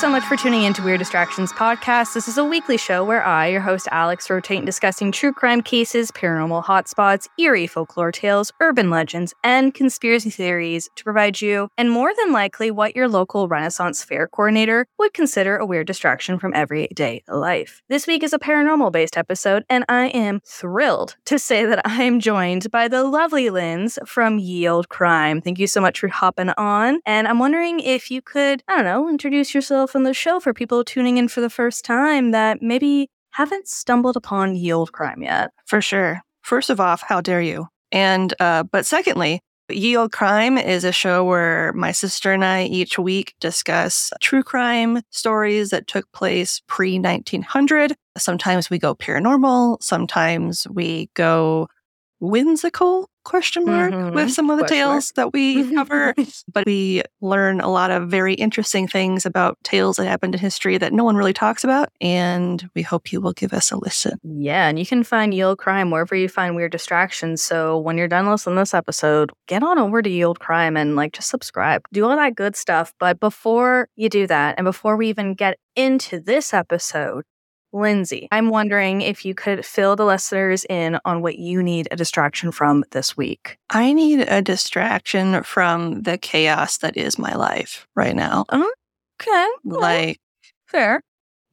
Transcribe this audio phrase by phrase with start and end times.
[0.00, 2.12] So much for tuning in to Weird Distractions Podcast.
[2.12, 5.62] This is a weekly show where I, your host Alex, rotate in discussing true crime
[5.62, 11.90] cases, paranormal hotspots, eerie folklore tales, urban legends, and conspiracy theories to provide you, and
[11.90, 16.52] more than likely, what your local Renaissance Fair coordinator would consider a weird distraction from
[16.54, 17.82] everyday life.
[17.88, 22.02] This week is a paranormal based episode, and I am thrilled to say that I
[22.02, 25.40] am joined by the lovely Linz from Ye Olde Crime.
[25.40, 27.00] Thank you so much for hopping on.
[27.06, 30.52] And I'm wondering if you could, I don't know, introduce yourself on the show for
[30.52, 35.22] people tuning in for the first time that maybe haven't stumbled upon Ye Olde Crime
[35.22, 35.50] yet.
[35.66, 36.22] For sure.
[36.42, 37.68] First of all, how dare you?
[37.92, 42.64] And, uh, but secondly, Ye Olde Crime is a show where my sister and I
[42.64, 47.94] each week discuss true crime stories that took place pre 1900.
[48.16, 49.82] Sometimes we go paranormal.
[49.82, 51.68] Sometimes we go
[52.20, 54.14] whimsical question mark Mhm.
[54.14, 54.92] with some of the Question mark.
[54.94, 56.14] tales that we cover
[56.54, 60.78] but we learn a lot of very interesting things about tales that happened in history
[60.78, 61.88] that no one really talks about.
[62.00, 64.18] And we hope you will give us a listen.
[64.22, 67.42] Yeah, and you can find Ye Olde Crime wherever you find weird distractions.
[67.42, 70.76] So when you're done listening to this episode, get on over to Ye Olde Crime
[70.76, 71.82] and like just subscribe.
[71.92, 72.92] Do all that good stuff.
[73.00, 77.24] But before you do that, and before we even get into this episode,
[77.72, 81.96] Lindsay, I'm wondering if you could fill the listeners in on what you need a
[81.96, 83.58] distraction from this week.
[83.70, 88.44] I need a distraction from the chaos that is my life right now.
[88.52, 89.46] Okay.
[89.64, 90.18] Like,
[90.66, 91.00] fair.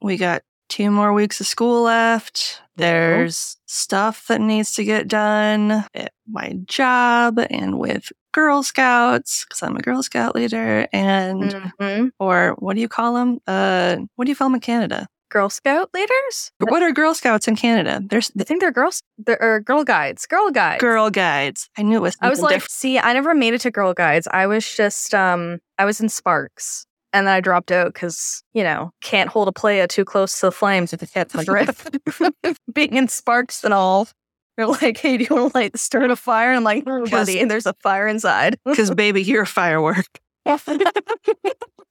[0.02, 2.60] we got two more weeks of school left.
[2.76, 9.62] There's stuff that needs to get done at my job and with Girl Scouts because
[9.62, 12.10] I'm a Girl Scout leader and Mhm.
[12.18, 13.38] or what do you call them?
[13.46, 15.06] Uh, what do you call them in Canada?
[15.34, 16.52] Girl Scout leaders?
[16.60, 18.00] What are Girl Scouts in Canada?
[18.08, 19.02] There's I think they're girls.
[19.18, 20.26] They're or girl guides.
[20.26, 20.80] Girl guides.
[20.80, 21.68] Girl Guides.
[21.76, 22.16] I knew it was.
[22.20, 22.70] I was like, different.
[22.70, 24.28] see, I never made it to Girl Guides.
[24.30, 26.86] I was just, um, I was in Sparks.
[27.12, 30.46] And then I dropped out because, you know, can't hold a playa too close to
[30.46, 32.56] the flames if it the drift.
[32.72, 34.08] Being in Sparks and all.
[34.56, 36.50] They're like, hey, do you want to light start a fire?
[36.50, 37.40] And I'm like, 'Cause- buddy.
[37.40, 38.56] And there's a fire inside.
[38.64, 40.06] because baby, you're a firework.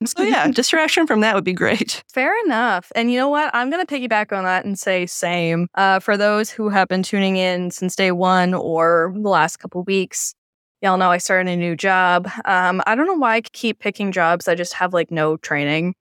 [0.05, 2.03] So yeah, distraction from that would be great.
[2.13, 2.91] Fair enough.
[2.95, 3.49] And you know what?
[3.53, 5.67] I'm going to piggyback on that and say same.
[5.75, 9.83] Uh, for those who have been tuning in since day one or the last couple
[9.83, 10.33] weeks,
[10.81, 12.29] y'all know I started a new job.
[12.45, 15.95] Um, I don't know why I keep picking jobs that just have like no training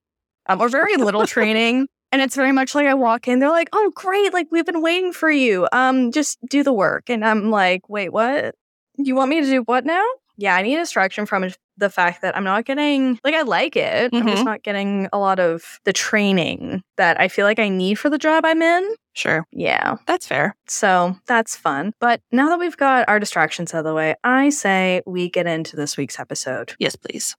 [0.46, 1.88] um, or very little training.
[2.10, 4.34] And it's very much like I walk in, they're like, oh, great.
[4.34, 5.66] Like, we've been waiting for you.
[5.72, 7.08] Um, just do the work.
[7.08, 8.54] And I'm like, wait, what?
[8.98, 10.04] You want me to do what now?
[10.36, 13.77] Yeah, I need a distraction from the fact that I'm not getting, like, I like
[13.77, 14.10] it.
[14.12, 14.47] I'm just Mhm.
[14.47, 18.19] not getting a lot of the training that I feel like I need for the
[18.19, 18.94] job I'm in.
[19.15, 19.97] Sure, Yeah.
[20.06, 20.55] that's fair.
[20.69, 21.93] So that's fun.
[22.00, 25.47] But now that we've got our distractions out of the way, I say we get
[25.47, 26.75] into this week's episode.
[26.78, 27.37] Yes, please.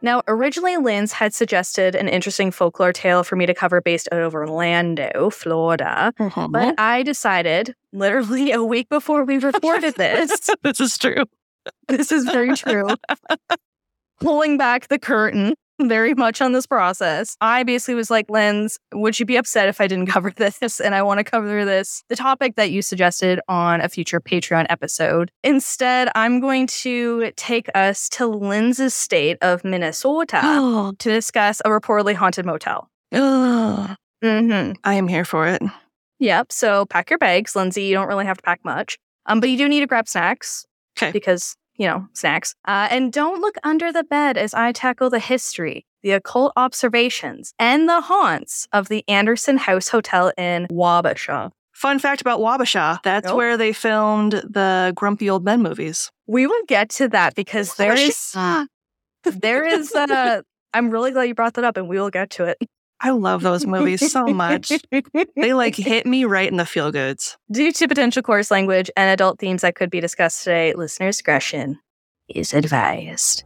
[0.00, 4.20] Now, originally, Linz had suggested an interesting folklore tale for me to cover based out
[4.22, 6.12] of Orlando, Florida.
[6.18, 6.52] Mhm.
[6.52, 11.24] But I decided, literally a week before we recorded this, this is true.
[11.88, 12.86] this is very true,
[14.20, 17.36] pulling back the curtain very much on this process.
[17.40, 20.80] I basically was like, Linz, would you be upset if I didn't cover this?
[20.80, 24.66] And I want to cover this, the topic that you suggested on a future Patreon
[24.68, 25.30] episode.
[25.44, 31.68] Instead, I'm going to take us to Linz's state of Minnesota Oh, to discuss a
[31.68, 32.88] reportedly haunted motel.
[33.12, 34.72] Mm-hmm.
[34.84, 35.62] I am here for it.
[36.18, 36.50] Yep.
[36.50, 37.84] So pack your bags, Lindsay.
[37.84, 40.66] You don't really have to pack much, um, but you do need to grab snacks.
[40.96, 41.12] 'Kay.
[41.12, 42.54] Because you know snacks.
[42.66, 47.54] Uh, and don't look under the bed as I tackle the history, the occult observations,
[47.58, 51.50] and the haunts of the Anderson House Hotel in Wabasha.
[51.72, 53.36] Fun fact about Wabasha: that's Nope.
[53.36, 56.10] where they filmed the Grumpy Old Men movies.
[56.26, 58.32] We will get to that because there is
[59.24, 59.94] there is.
[59.94, 60.42] Uh,
[60.74, 62.58] I'm really glad you brought that up, and we will get to it.
[63.00, 64.72] I love those movies so much.
[65.36, 67.36] They like hit me right in the feel goods.
[67.50, 71.78] Due to potential coarse language and adult themes that could be discussed today, listener discretion
[72.28, 73.44] is advised.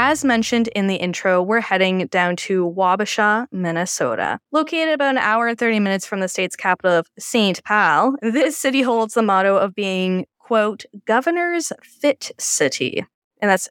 [0.00, 4.38] As mentioned in the intro, we're heading down to Wabasha, Minnesota.
[4.52, 7.60] Located about an hour and 30 minutes from the state's capital of St.
[7.64, 13.04] Paul, this city holds the motto of being, quote, Governor's Fit City.
[13.42, 13.68] And that's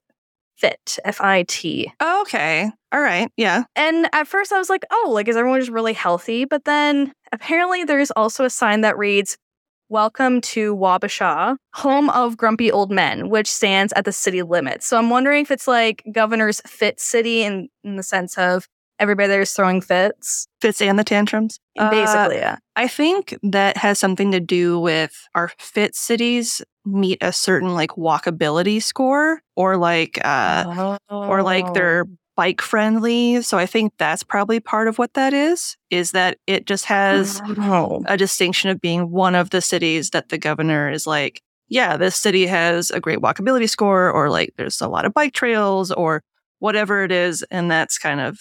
[0.58, 1.94] fit, F I T.
[2.02, 2.72] Oh, okay.
[2.92, 3.32] All right.
[3.38, 3.64] Yeah.
[3.78, 6.44] And at first I was like, oh, like, is everyone just really healthy?
[6.44, 9.38] But then apparently there's also a sign that reads,
[9.90, 14.86] Welcome to Wabasha, home of grumpy old men, which stands at the city limits.
[14.86, 18.68] So I'm wondering if it's like Governor's Fit City in, in the sense of
[19.00, 20.46] everybody there's throwing fits.
[20.60, 21.62] Fits and the tantrums.
[21.80, 22.58] Uh, Basically, yeah.
[22.76, 27.92] I think that has something to do with our fit cities meet a certain like
[27.92, 31.74] walkability score or like uh or like Oh.
[32.38, 33.42] Bike friendly.
[33.42, 37.42] So I think that's probably part of what that is, is that it just has
[38.08, 42.16] a distinction of being one of the cities that the governor is like, yeah, this
[42.16, 46.24] city has a great walkability score, or like there's a lot of bike trails, or
[46.60, 47.44] whatever it is.
[47.52, 48.40] And that's kind of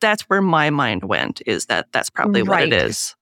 [0.00, 3.14] that's where my mind went, is that that's probably what it is.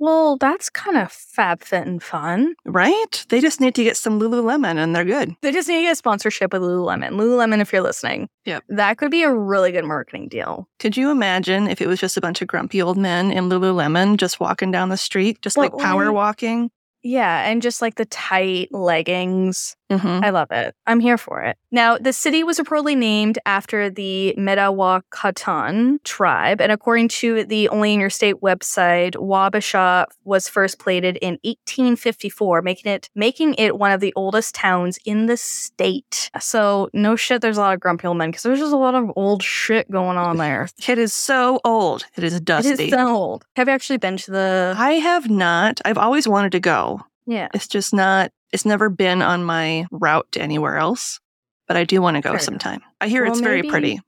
[0.00, 2.54] Well, that's kind of fab fit and fun.
[2.64, 3.24] Right?
[3.28, 5.36] They just need to get some Lululemon and they're good.
[5.42, 7.10] They just need to get a sponsorship with Lululemon.
[7.10, 8.28] Lululemon, if you're listening.
[8.46, 8.64] Yep.
[8.70, 10.66] That could be a really good marketing deal.
[10.78, 14.16] Could you imagine if it was just a bunch of grumpy old men in Lululemon
[14.16, 16.70] just walking down the street, just like power walking?
[17.02, 19.76] Yeah, and just like the tight leggings.
[19.90, 20.24] Mm-hmm.
[20.24, 20.74] I love it.
[20.86, 21.56] I'm here for it.
[21.72, 27.94] Now, the city was reportedly named after the Mdewakanton tribe, and according to the Only
[27.94, 33.90] in Your State website, Wabasha was first plated in 1854, making it making it one
[33.90, 36.30] of the oldest towns in the state.
[36.40, 38.94] So, no shit, there's a lot of grumpy old men because there's just a lot
[38.94, 40.68] of old shit going on there.
[40.90, 42.04] It is so old.
[42.16, 42.86] It is dusty.
[42.86, 43.44] is so old.
[43.54, 44.74] Have you actually been to the?
[44.76, 45.80] I have not.
[45.84, 47.02] I've always wanted to go.
[47.26, 47.46] Yeah.
[47.54, 51.20] It's just not, it's never been on my route to anywhere else,
[51.68, 52.42] but I do want to go Fair enough.
[52.42, 52.80] sometime.
[53.00, 54.00] I hear Well, it's very pretty.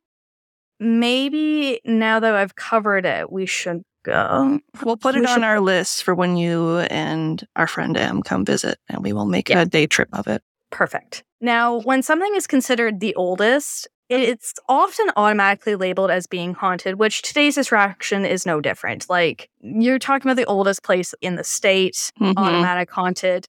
[0.81, 4.59] Maybe now that I've covered it, we should go.
[4.83, 8.23] We'll put it we on should- our list for when you and our friend Em
[8.23, 9.61] come visit, and we will make Yeah.
[9.61, 10.43] a day trip of it.
[10.71, 11.23] Perfect.
[11.41, 17.23] Now, when something is considered the oldest, it's often automatically labeled as being haunted, which
[17.23, 19.09] today's distraction is no different.
[19.09, 22.35] Like, you're talking about the oldest place in the state, Mhm.
[22.37, 23.47] automatic haunted.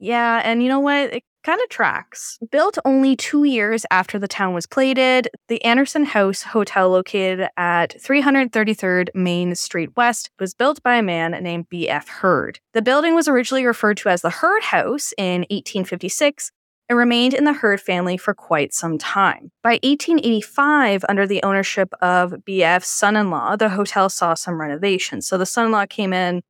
[0.00, 1.14] Yeah, and you know what?
[1.14, 2.38] It kind of tracks.
[2.50, 7.96] Built only two years after the town was plated, the Anderson House Hotel, located at
[8.00, 12.08] 333rd Main Street West, was built by a man named B.F.
[12.08, 12.60] Hurd.
[12.74, 16.50] The building was originally referred to as the Hurd House in 1856
[16.88, 19.52] and remained in the Hurd family for quite some time.
[19.62, 25.26] By 1885, under the ownership of B.F.'s son in law, the hotel saw some renovations.
[25.28, 26.42] So the son in law came in.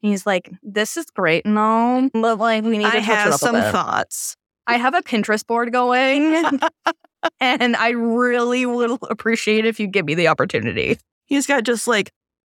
[0.00, 3.34] He's like, "This is great and all, but like we need to I it have
[3.34, 4.36] some bit." thoughts.
[4.66, 6.58] I have a Pinterest board going,
[7.40, 10.98] and I really would appreciate if you give me the opportunity.
[11.24, 12.10] He's got just like,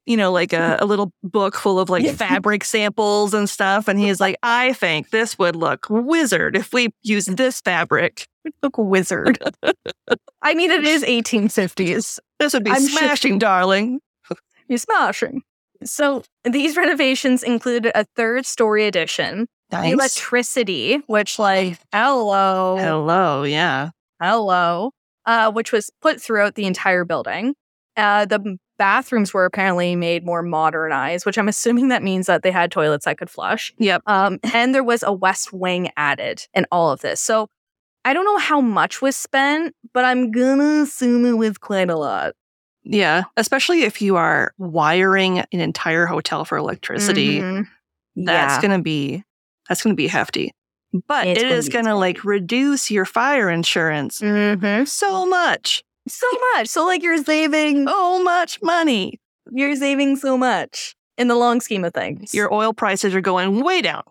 [0.06, 3.88] you know, like a, a little book full of like fabric samples and stuff.
[3.88, 8.28] And he's like, I think this would look wizard if we use this fabric.
[8.62, 9.38] Look wizard.
[10.42, 12.20] I mean, it is 1850s.
[12.38, 14.00] This would be I'm sure- smashing, darling.
[14.68, 15.42] You're smashing.
[15.84, 19.92] So these renovations included a third story addition, Nice.
[19.92, 23.90] electricity, which like hello, Hello, yeah.
[24.20, 24.92] hello,
[25.26, 27.54] uh, which was put throughout the entire building.
[27.96, 32.50] Uh, the bathrooms were apparently made more modernized, which I'm assuming that means that they
[32.50, 33.72] had toilets that could flush.
[33.78, 34.02] Yep.
[34.06, 37.20] Um, and there was a west wing added in all of this.
[37.20, 37.46] So
[38.04, 41.96] I don't know how much was spent, but I'm gonna assume it was quite a
[41.96, 42.34] lot.
[42.84, 43.24] Yeah.
[43.36, 47.40] Especially if you are wiring an entire hotel for electricity.
[47.40, 47.66] Mhm.
[48.16, 48.62] That's yeah.
[48.62, 49.24] gonna be
[49.68, 50.52] that's gonna be hefty.
[51.08, 54.86] But It's it gonna is gonna like reduce your fire insurance Mhm.
[54.86, 55.82] so much.
[56.06, 56.68] so much.
[56.68, 59.18] So like you're saving, So much money.
[59.50, 62.34] you're saving so much in the long scheme of things.
[62.34, 64.02] Your oil prices are going way down.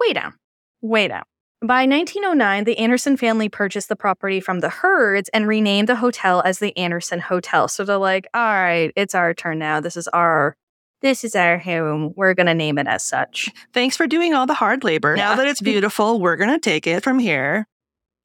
[0.00, 0.34] way down,
[0.80, 1.24] way down.
[1.60, 6.42] By 1909, the Anderson family purchased the property from the Hurds and renamed the hotel
[6.44, 7.68] as the Anderson Hotel.
[7.68, 9.80] So they're like, all right, it's our turn now.
[9.80, 10.56] This is our
[11.00, 12.12] this is our home.
[12.16, 13.50] We're gonna name it as such.
[13.72, 15.16] Thanks for doing all the hard labor.
[15.16, 17.66] Now that it's beautiful, we're gonna take it from here.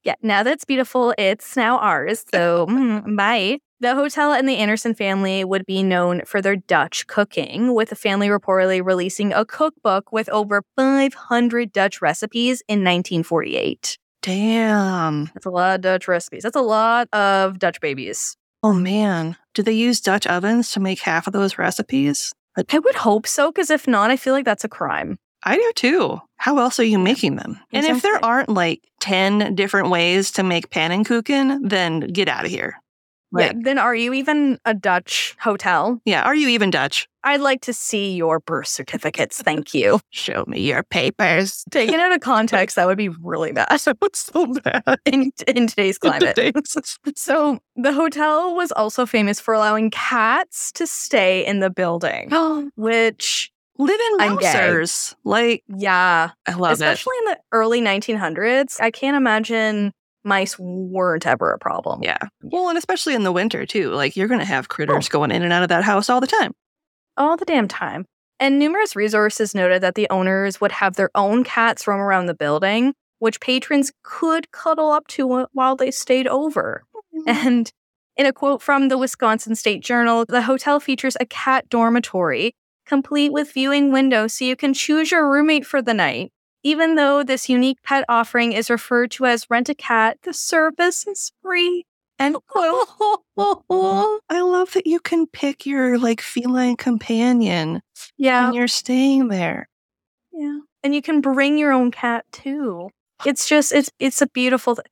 [0.03, 2.25] Yeah, now that it's beautiful, it's now ours.
[2.33, 3.59] So mm, bye.
[3.81, 7.95] The hotel and the Anderson family would be known for their Dutch cooking, with the
[7.95, 13.98] family reportedly releasing a cookbook with over 500 Dutch recipes in 1948.
[14.21, 15.31] Damn.
[15.33, 16.43] That's a lot of Dutch recipes.
[16.43, 18.36] That's a lot of Dutch babies.
[18.63, 19.38] Oh man.
[19.53, 22.33] Do they use Dutch ovens to make half of those recipes?
[22.57, 25.17] I would hope so, because if not, I feel like that's a crime.
[25.43, 26.19] I do too.
[26.36, 27.57] How else are you making them?
[27.71, 32.51] And if there aren't like 10 different ways to make pannenkoeken, then get out of
[32.51, 32.78] here.
[33.31, 33.59] Like, yeah.
[33.63, 36.01] Then are you even a Dutch hotel?
[36.05, 36.24] yeah.
[36.24, 37.07] Are you even Dutch?
[37.24, 39.41] I'd like to see your birth certificates.
[39.41, 40.00] Thank you.
[40.09, 41.63] Show me your papers.
[41.69, 43.67] Taken out of context, that would be really bad
[44.00, 45.00] What's so bad?
[45.05, 46.36] in, in today's climate.
[46.36, 46.75] Thanks.
[47.15, 52.69] So the hotel was also famous for allowing cats to stay in the building, oh.
[52.75, 55.15] which, Live in mousers.
[55.24, 56.74] Like, yeah, I love it.
[56.83, 62.03] especially in the early 1900s, I can't imagine mice weren't ever a problem.
[62.03, 62.17] Yeah.
[62.41, 63.91] Well, and especially in the winter too.
[63.91, 65.11] Like, you're gonna have critters oh.
[65.11, 66.53] going in and out of that house all the time.
[67.17, 68.05] all the damn time.
[68.39, 72.33] And numerous resources noted that the owners would have their own cats roam around the
[72.33, 76.83] building, which patrons could cuddle up to while they stayed over.
[77.13, 77.29] Mm-hmm.
[77.29, 77.71] And
[78.15, 82.53] in a quote from the Wisconsin State Journal, the hotel features a cat dormitory
[82.85, 86.31] complete with viewing windows so you can choose your roommate for the night.
[86.63, 91.07] Even though this unique pet offering is referred to as rent a cat, the service
[91.07, 91.85] is free.
[92.19, 92.87] Quote.
[94.29, 97.81] I love that you can pick your like feline companion
[98.17, 98.45] Yeah.
[98.45, 99.69] when you're staying there.
[100.33, 100.59] Yeah.
[100.83, 102.89] And you can bring your own cat too.
[103.25, 104.85] It's just it's it's a beautiful th-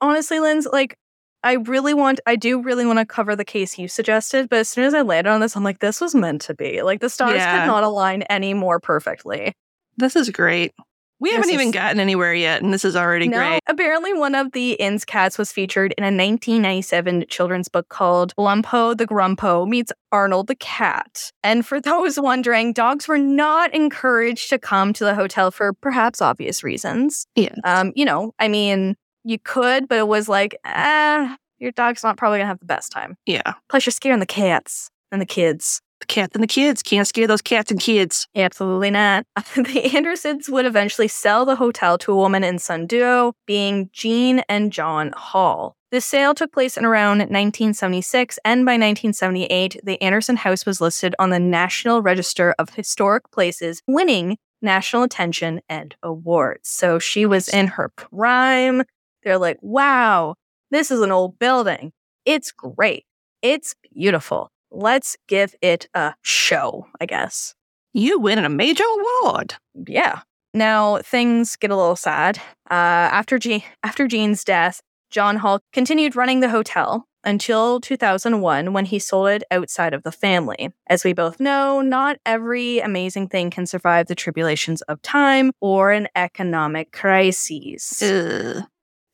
[0.00, 0.96] Honestly, Linz, like
[1.42, 4.68] I really want I do really want to cover the case you suggested, but as
[4.68, 6.82] soon as I landed on this, I'm like, this was meant to be.
[6.82, 7.60] Like the stars Yeah.
[7.60, 9.52] could not align any more perfectly.
[9.96, 10.72] This is great.
[11.20, 13.60] We haven't even is- gotten anywhere yet, and this is already No, great.
[13.66, 18.96] apparently one of the inn's cats was featured in a 1997 children's book called Lumpo
[18.96, 21.32] the Grumpo meets Arnold the Cat.
[21.42, 26.20] And for those wondering, dogs were not encouraged to come to the hotel for perhaps
[26.22, 27.26] obvious reasons.
[27.34, 27.54] Yeah.
[27.64, 32.16] Um, you know, I mean, you could, but it was like, ah, your dog's not
[32.16, 33.16] probably gonna have the best time.
[33.26, 33.54] Yeah.
[33.68, 35.80] Plus, you're scaring the cats and the kids.
[36.00, 36.82] The cat and the kids.
[36.82, 38.28] Can't scare those cats and kids.
[38.34, 39.24] Absolutely not.
[39.56, 44.40] the Andersons would eventually sell the hotel to a woman and son duo, being Jean
[44.48, 45.76] and John Hall.
[45.90, 51.14] The sale took place in around 1976, and by 1978, the Anderson house was listed
[51.18, 56.68] on the National Register of Historic Places, winning national attention and awards.
[56.68, 58.82] So she was in her prime.
[59.22, 60.34] They're like, wow,
[60.70, 61.92] this is an old building.
[62.24, 63.06] It's great.
[63.40, 64.50] It's beautiful.
[64.70, 67.54] Let's give it a show, I guess.
[67.92, 69.54] You win a major award.
[69.86, 70.20] Yeah.
[70.54, 72.38] Now things get a little sad.
[72.70, 78.84] Uh, after Jean, after Jean's death, John Hall continued running the hotel until 2001 when
[78.84, 80.70] he sold it outside of the family.
[80.88, 85.92] As we both know, not every amazing thing can survive the tribulations of time or
[85.92, 88.02] an economic crisis.
[88.02, 88.64] Ugh.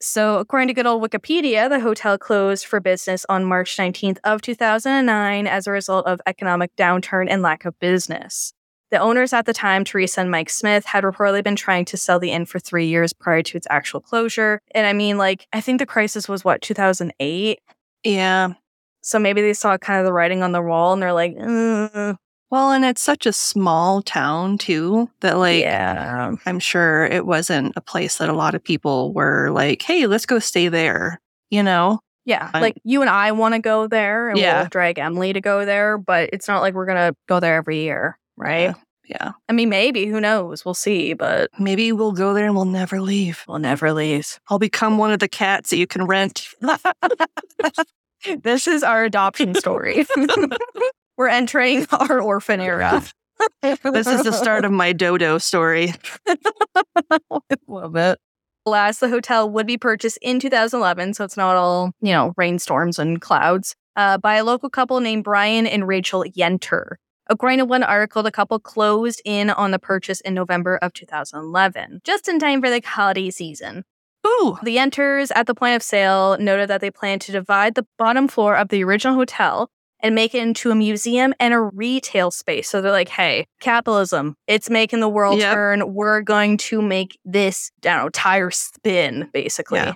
[0.06, 4.42] So, according to good old Wikipedia, the hotel closed for business on March 19th of
[4.42, 8.52] 2009 as a result of economic downturn and lack of business.
[8.90, 12.18] The owners at the time, Teresa and Mike Smith, had reportedly been trying to sell
[12.18, 14.60] the inn for three years prior to its actual closure.
[14.72, 17.58] And I mean, like, I think the crisis was what, 2008?
[18.04, 18.52] Yeah.
[19.00, 22.18] So maybe they saw kind of the writing on the wall and they're like, "Mm,
[22.50, 26.32] Well, and it's such a small town too that like yeah.
[26.46, 30.26] I'm sure it wasn't a place that a lot of people were like, "Hey, let's
[30.26, 31.20] go stay there."
[31.50, 32.00] You know?
[32.26, 32.50] Yeah.
[32.54, 34.60] I'm- Like, you and I want to go there and Yeah.
[34.60, 37.56] we'll drag Emily to go there, but it's not like we're going to go there
[37.56, 38.74] every year, right?
[39.06, 39.32] Yeah.
[39.48, 40.64] I mean, maybe, who knows?
[40.64, 43.44] We'll see, but Maybe we'll go there and we'll never leave.
[43.46, 44.40] we'll never leave.
[44.48, 46.46] I'll become one of the cats that you can rent.
[48.42, 50.06] This is our adoption story.
[51.16, 53.02] We're entering our orphan era.
[53.62, 55.92] this is the start of my dodo story.
[56.26, 57.18] I
[57.68, 58.18] Love it.
[58.66, 62.98] Last, the hotel would be purchased in 2011, so it's not all, you know, rainstorms
[62.98, 66.96] and clouds, uh, by a local couple named Brian and Rachel Yenter.
[67.26, 72.00] According to one article, the couple closed in on the purchase in November of 2011,
[72.04, 73.84] just in time for the holiday season.
[74.26, 74.56] Ooh.
[74.62, 78.28] The Yenters at the point of sale noted that they plan to divide the bottom
[78.28, 79.70] floor of the original hotel
[80.04, 82.68] and make it into a museum and a retail space.
[82.68, 85.52] So they're like, hey, capitalism, it's making the world Yep.
[85.54, 85.94] turn.
[85.94, 89.80] We're going to make this, I don't know, tire spin, basically.
[89.80, 89.94] Yeah.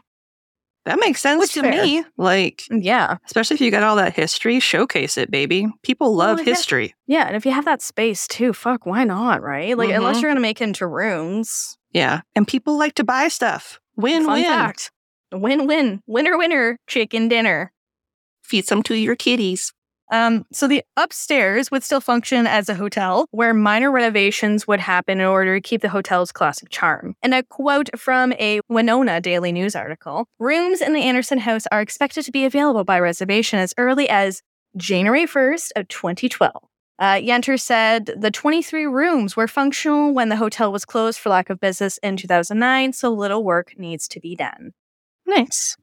[0.86, 1.84] That makes sense Which to fair.
[1.84, 2.02] me.
[2.16, 3.18] Like, Yeah.
[3.26, 5.66] especially if you got all that history, showcase it, baby.
[5.82, 6.54] People love Well, yeah.
[6.54, 6.94] history.
[7.06, 7.26] Yeah.
[7.26, 9.42] And if you have that space too, fuck, why not?
[9.42, 9.76] Right?
[9.76, 10.22] Like, unless Mhm.
[10.22, 11.76] you're going to make it into rooms.
[11.92, 12.22] Yeah.
[12.34, 13.78] And people like to buy stuff.
[13.96, 14.44] Win Fun win.
[14.44, 14.90] fact
[15.30, 16.00] win win.
[16.06, 17.70] Winner, winner, chicken dinner.
[18.42, 19.74] Feed some to your kitties.
[20.10, 25.20] Um, so the upstairs would still function as a hotel where minor renovations would happen
[25.20, 27.14] in order to keep the hotel's classic charm.
[27.22, 31.80] And a quote from a Winona Daily News article Rooms in the Anderson house are
[31.80, 34.42] expected to be available by reservation as early as
[34.76, 36.54] January 1st of 2012.
[36.98, 41.48] Uh, Yenter said the 23 rooms were functional when the hotel was closed for lack
[41.48, 44.72] of business in 2009, so little work needs to be done.
[45.24, 45.76] Nice.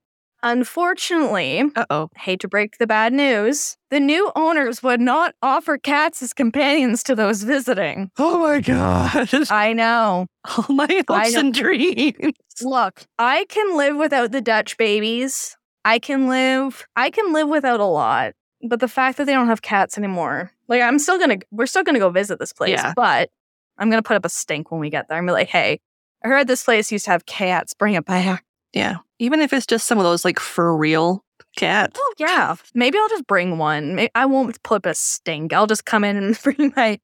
[0.45, 2.09] Unfortunately, Uh oh.
[2.15, 7.01] hate to break the bad news, the new owners would not offer cats as companions
[7.03, 8.11] to those visiting.
[8.19, 9.27] Oh my god.
[9.49, 10.27] I know.
[10.45, 12.33] All my hopes and dreams.
[12.61, 15.57] Look, I can live without the Dutch babies.
[15.83, 18.33] I can live I can live without a lot.
[18.61, 20.51] But the fact that they don't have cats anymore.
[20.67, 22.71] Like I'm still gonna we're still gonna go visit this place.
[22.71, 22.93] Yeah.
[22.95, 23.31] But
[23.79, 25.17] I'm gonna put up a stink when we get there.
[25.17, 25.79] I'm be like, hey,
[26.23, 27.73] I heard this place used to have cats.
[27.73, 28.45] Bring it back.
[28.73, 28.97] Yeah.
[29.19, 31.23] Even if it's just some of those like for real
[31.55, 31.97] cats.
[32.01, 32.55] Oh yeah.
[32.73, 34.07] Maybe I'll just bring one.
[34.13, 35.53] I won't put up a stink.
[35.53, 36.99] I'll just come in and bring my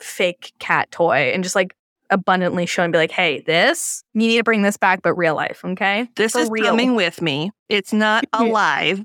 [0.00, 1.74] fake cat toy and just like
[2.10, 5.34] abundantly show and be like, hey, this, you need to bring this back, but real
[5.34, 6.08] life, okay?
[6.16, 6.66] This For is real.
[6.66, 7.50] coming with me.
[7.68, 9.02] It's not alive.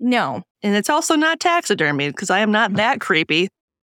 [0.00, 0.42] No.
[0.62, 3.48] And it's also not taxidermy because I am not that creepy.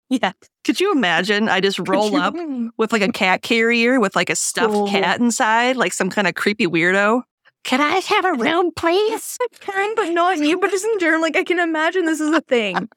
[0.08, 0.32] Yeah.
[0.64, 1.48] Could you imagine?
[1.48, 2.34] I just roll up
[2.76, 4.86] with like a cat carrier with like a stuffed Oh.
[4.86, 7.22] cat inside, like some kind of creepy weirdo.
[7.64, 9.38] Can I have a room, please?
[9.60, 11.22] Karen, but not you, but just in general.
[11.22, 12.88] Like I can imagine this is a thing.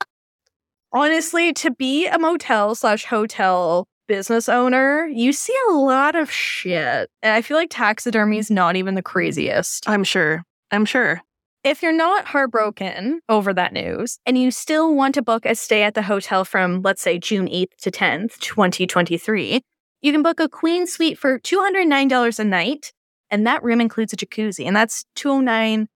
[0.92, 7.10] Honestly, to be a motel slash hotel business owner, you see a lot of shit.
[7.22, 9.88] And I feel like taxidermy is not even the craziest.
[9.90, 10.44] I'm sure.
[10.72, 11.22] I'm sure.
[11.64, 15.84] If you're not heartbroken over that news and you still want to book a stay
[15.84, 19.62] at the hotel from, let's say, June 8th to 10th, 2023,
[20.02, 22.92] you can book a queen suite for $209 a night.
[23.32, 25.88] And that room includes a jacuzzi, and that's 209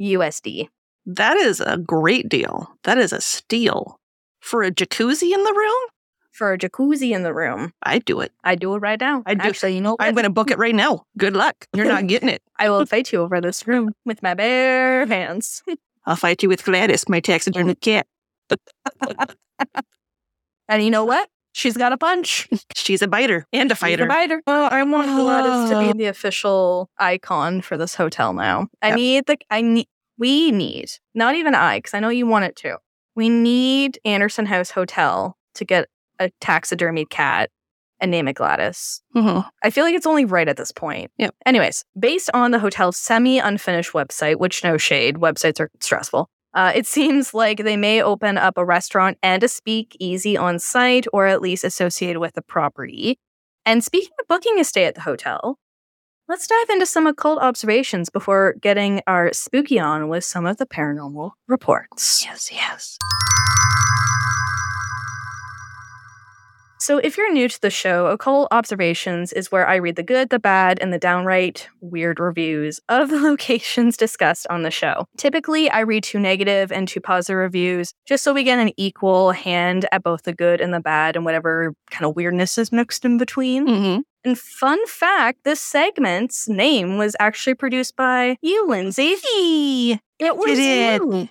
[0.00, 0.68] USD.
[1.06, 2.70] That is a great deal.
[2.84, 3.98] That is a steal.
[4.40, 5.88] For a jacuzzi in the room?
[6.32, 7.72] For a jacuzzi in the room.
[7.82, 8.32] I'd do it.
[8.44, 9.22] I'd do it right now.
[9.26, 10.02] I do- Actually, you know what?
[10.02, 11.04] I'm going to book it right now.
[11.18, 11.66] Good luck.
[11.74, 12.42] You're not getting it.
[12.58, 15.62] I will fight you over this room with my bare hands.
[16.06, 18.06] I'll fight you with Gladys, my taxidermy cat.
[20.68, 21.28] And you know what?
[21.60, 22.48] She's got a punch.
[22.74, 24.04] She's a biter and a She's fighter.
[24.04, 24.42] a biter.
[24.46, 28.68] Oh, I want Gladys to be the official icon for this hotel now.
[28.80, 28.96] I Yep.
[28.96, 29.86] need the I need
[30.16, 32.78] we need not even I because I know you want it to.
[33.14, 35.88] We need Anderson House Hotel to get
[36.18, 37.50] a taxidermied cat
[38.00, 39.02] and name it Gladys.
[39.14, 39.46] Mhm.
[39.62, 41.10] I feel like it's only right at this point.
[41.18, 41.34] Yep.
[41.44, 46.30] Anyways, based on the hotel's semi unfinished website, which no shade, websites are stressful.
[46.52, 51.06] Uh, it seems like they may open up a restaurant and a speakeasy on site,
[51.12, 53.18] or at least associated with the property.
[53.64, 55.58] And speaking of booking a stay at the hotel,
[56.28, 60.66] let's dive into some occult observations before getting our spooky on with some of the
[60.66, 62.24] paranormal reports.
[62.24, 62.98] Yes, yes.
[66.80, 70.30] So, if you're new to the show, Occult Observations is where I read the good,
[70.30, 75.06] the bad, and the downright weird reviews of the locations discussed on the show.
[75.18, 79.32] Typically, I read two negative and two positive reviews just so we get an equal
[79.32, 83.04] hand at both the good and the bad and whatever kind of weirdness is mixed
[83.04, 83.68] in between.
[83.68, 84.00] Mm-hmm.
[84.24, 89.16] And fun fact this segment's name was actually produced by you, Lindsay.
[90.18, 91.28] It was It you.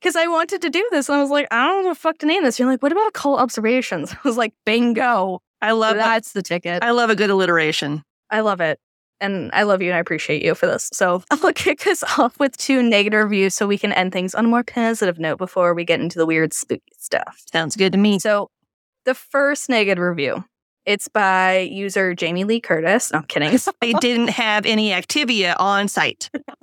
[0.00, 2.00] Because I wanted to do this and I was like, I don't know what the
[2.00, 2.58] fuck to name this.
[2.58, 4.12] You're like, what about occult observations?
[4.14, 5.42] I was like, bingo.
[5.60, 6.04] I love that.
[6.04, 6.82] That's the ticket.
[6.82, 8.02] I love a good alliteration.
[8.30, 8.78] I love it.
[9.20, 10.88] And I love you and I appreciate you for this.
[10.94, 14.46] So I'll kick us off with two negative reviews so we can end things on
[14.46, 17.42] a more positive note before we get into the weird spooky stuff.
[17.52, 18.18] Sounds good to me.
[18.18, 18.48] So
[19.04, 20.44] the first negative review,
[20.86, 23.12] it's by user Jamie Lee Curtis.
[23.12, 23.58] No, I'm kidding.
[23.80, 26.30] They didn't have any Activia on site.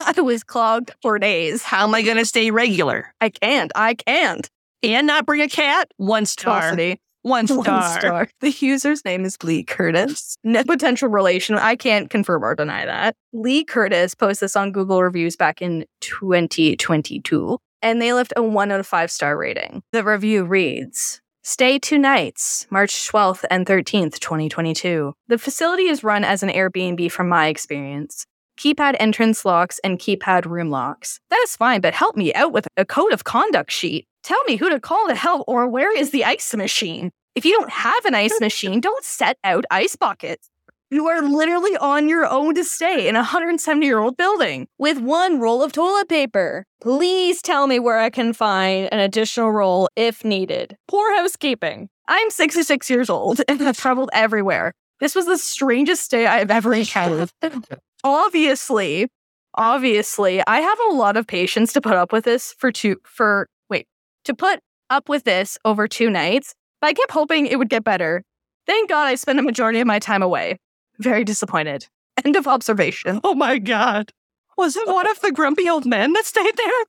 [0.00, 1.62] I was clogged for days.
[1.62, 3.72] How am I going to stay regular I can't.
[3.74, 4.48] I can't.
[4.82, 5.90] and not bring a cat?
[5.96, 6.76] One star.
[7.22, 7.56] One star.
[7.56, 8.28] One star.
[8.40, 10.36] The user's name is Lee Curtis.
[10.42, 11.56] No potential relation.
[11.56, 13.14] I can't confirm or deny that.
[13.32, 18.72] Lee Curtis posted this on Google reviews back in 2022, and they left a one
[18.72, 19.82] out of five star rating.
[19.92, 25.12] The review reads Stay two nights, March 12th and 13th, 2022.
[25.26, 28.26] The facility is run as an Airbnb from my experience.
[28.60, 31.18] Keypad entrance locks and keypad room locks.
[31.30, 34.06] That is fine, but help me out with a code of conduct sheet.
[34.22, 37.10] Tell me who to call to help or where is the ice machine.
[37.34, 40.48] If you don't have an ice machine, don't set out ice buckets.
[40.92, 44.98] You are literally on your own to stay in a 170 year old building with
[44.98, 46.66] one roll of toilet paper.
[46.82, 50.76] Please tell me where I can find an additional roll if needed.
[50.88, 51.88] Poor housekeeping.
[52.08, 54.74] I'm 66 years old and have traveled everywhere.
[55.00, 57.30] This was the strangest stay I've ever encountered.
[58.04, 59.08] obviously,
[59.54, 63.48] obviously, I have a lot of patience to put up with this for two, for,
[63.70, 63.86] wait,
[64.26, 67.82] to put up with this over two nights, but I kept hoping it would get
[67.82, 68.22] better.
[68.66, 70.58] Thank God I spent a majority of my time away.
[70.98, 71.88] Very disappointed.
[72.24, 73.20] End of observation.
[73.24, 74.12] Oh my God.
[74.58, 76.84] Was it one of the grumpy old men that stayed there?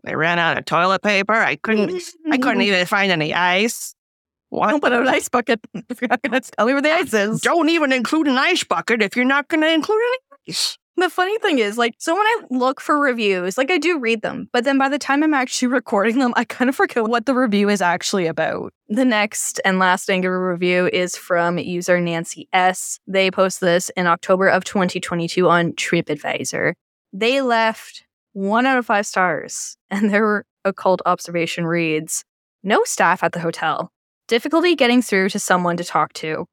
[0.04, 1.32] they ran out of toilet paper.
[1.32, 3.94] I couldn't I couldn't even find any ice.
[4.50, 6.92] Why Don't put an ice bucket if you're not going to tell me where the
[6.92, 7.40] ice is.
[7.40, 10.54] Don't even include an ice bucket if you're not going to include any
[10.98, 14.22] The funny thing is, like, so when I look for reviews, like I do read
[14.22, 17.26] them, but then by the time I'm actually recording them, I kind of forget what
[17.26, 18.72] the review is actually about.
[18.88, 22.98] The next and last Angular review is from user Nancy S.
[23.06, 26.72] They post this in October of 2022 on TripAdvisor.
[27.12, 32.24] They left one out of five stars, and their occult observation reads
[32.62, 33.90] No staff at the hotel.
[34.28, 36.46] Difficulty getting through to someone to talk to.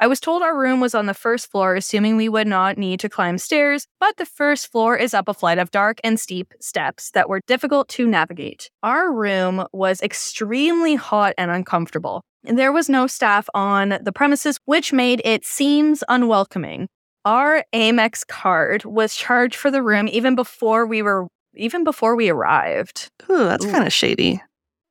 [0.00, 3.00] I was told our room was on the first floor, assuming we would not need
[3.00, 6.54] to climb stairs, but the first floor is up a flight of dark and steep
[6.60, 8.70] steps that were difficult to navigate.
[8.84, 12.22] Our room was extremely hot and uncomfortable.
[12.44, 16.86] There was no staff on the premises, which made it seems unwelcoming.
[17.24, 22.28] Our Amex card was charged for the room even before we were even before we
[22.28, 23.10] arrived.
[23.28, 24.40] Ooh, that's kind of shady.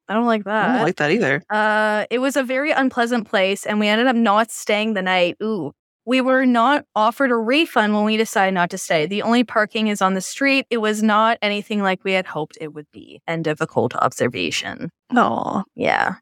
[0.10, 0.70] I don't like that.
[0.70, 1.44] I don't like that either.
[1.50, 5.38] Uh, it was a very unpleasant place, and we ended up not staying the night.
[5.44, 5.74] Ooh.
[6.06, 9.08] We were not offered a refund when we decided not to stay.
[9.08, 10.66] The only parking is on the street.
[10.70, 13.22] It was not anything like we had hoped it would be.
[13.28, 14.90] End of occult observation.
[15.14, 16.16] Oh, Yeah.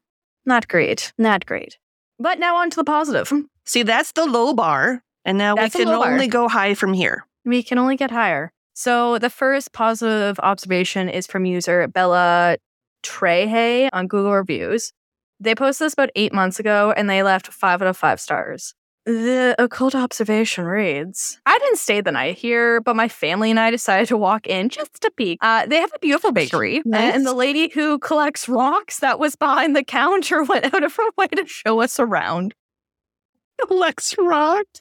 [0.44, 1.12] Not great.
[1.18, 1.78] Not great.
[2.18, 3.32] But now on to the positive.
[3.64, 5.02] See, that's the low bar.
[5.24, 7.26] And now That's we can only go high from here.
[7.44, 8.52] We can only get higher.
[8.74, 12.58] So the first positive observation is from user Bella
[13.02, 14.92] Trehe on Google Reviews.
[15.40, 18.74] They posted this about eight months ago and they left five out of five stars.
[19.04, 23.70] The occult observation reads I didn't stay the night here, but my family and I
[23.70, 25.38] decided to walk in just to peek.
[25.40, 27.14] Uh, they have a beautiful bakery, Nice.
[27.14, 31.08] and the lady who collects rocks that was behind the counter went out of her
[31.16, 32.52] way to show us around.
[33.70, 34.80] Lex rocks?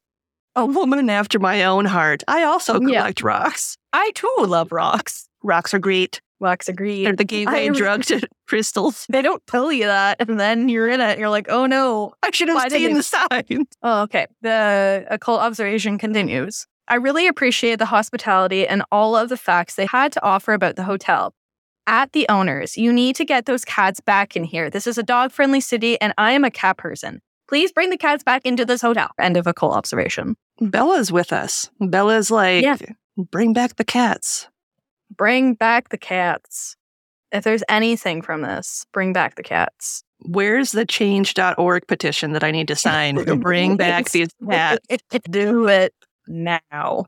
[0.56, 2.24] A woman after my own heart.
[2.28, 3.00] I also Yeah.
[3.02, 3.78] collect rocks.
[3.94, 5.28] I too love rocks.
[5.44, 6.22] Rocks are great.
[6.40, 7.04] Rocks agree.
[7.06, 9.06] They're the gateway I- drug to crystals.
[9.10, 11.18] They don't tell you that, and then you're in it.
[11.20, 12.14] You're like, oh no.
[12.24, 13.66] I should have seen the sign.
[13.82, 14.28] Oh, okay.
[14.42, 16.68] The occult observation continues.
[16.88, 20.76] I really appreciate the hospitality and all of the facts they had to offer about
[20.76, 21.34] the hotel.
[21.88, 24.70] At the owners, you need to get those cats back in here.
[24.70, 27.22] This is a dog friendly city, and I am a cat person.
[27.48, 29.10] Please bring the cats back into this hotel.
[29.20, 30.36] End of occult observation.
[30.60, 31.70] Bella's with us.
[31.80, 32.78] Bella's like, Yeah.
[33.18, 34.48] bring back the cats.
[35.18, 36.76] Bring back the cats.
[37.32, 40.04] If there's anything from this, bring back the cats.
[40.20, 44.86] Where's the change.org petition that I need to sign to bring back these cats?
[45.30, 45.94] Do it
[46.28, 47.06] now.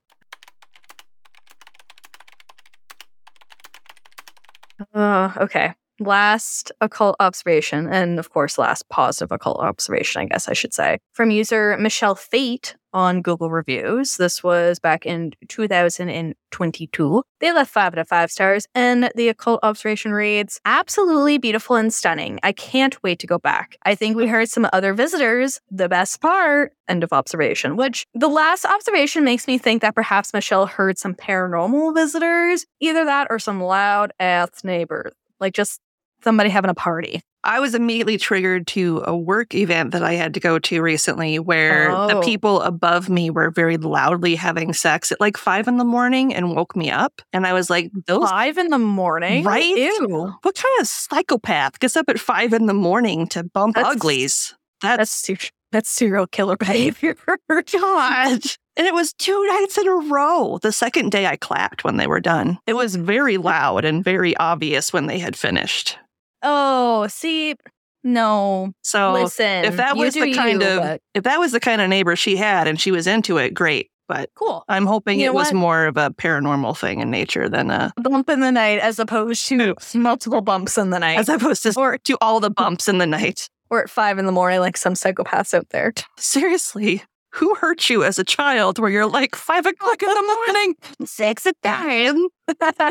[4.93, 5.73] Uh, okay.
[5.99, 10.99] Last occult observation, and of course, last positive occult observation, I guess I should say,
[11.13, 14.17] from user Michelle Fate on Google Reviews.
[14.17, 17.23] This was back in 2022.
[17.39, 21.93] They left five out of five stars, and the occult observation reads absolutely beautiful and
[21.93, 22.39] stunning.
[22.43, 23.77] I can't wait to go back.
[23.83, 25.59] I think we heard some other visitors.
[25.69, 30.33] The best part, end of observation, which the last observation makes me think that perhaps
[30.33, 35.81] Michelle heard some paranormal visitors, either that or some loud ass neighbors, like just
[36.23, 37.21] somebody having a party.
[37.43, 41.39] I was immediately triggered to a work event that I had to go to recently
[41.39, 42.21] where the Oh.
[42.21, 46.53] people above me were very loudly having sex at like five in the morning and
[46.55, 47.21] woke me up.
[47.31, 49.45] And I was like, those, Five in the morning?
[49.45, 49.63] Right?
[49.63, 50.33] Ew.
[50.41, 54.53] what kind of psychopath gets up at five in the morning to bump That's- uglies?
[54.81, 57.15] That's That's that's serial killer behavior.
[57.49, 58.41] God.
[58.77, 60.59] And it was two nights in a row.
[60.61, 62.59] The second day I clapped when they were done.
[62.67, 65.97] It was very loud and very obvious when they had finished.
[66.43, 67.55] Oh, see,
[68.03, 68.71] no.
[68.83, 71.81] So Listen, if that was the kind you, of but- if that was the kind
[71.81, 73.89] of neighbor she had and she was into it, great.
[74.07, 74.63] But cool.
[74.69, 78.29] I'm hoping You it was more of a paranormal thing in nature than a Bump
[78.29, 81.19] in the night as opposed to multiple bumps in the night.
[81.19, 83.49] as opposed to or to all the bumps in the night.
[83.69, 85.91] or at five in the morning, like some psychopaths out there.
[86.17, 87.03] Seriously.
[87.33, 90.75] Who hurt you as a child where you're like five o'clock in the morning?
[91.03, 92.27] Six at time.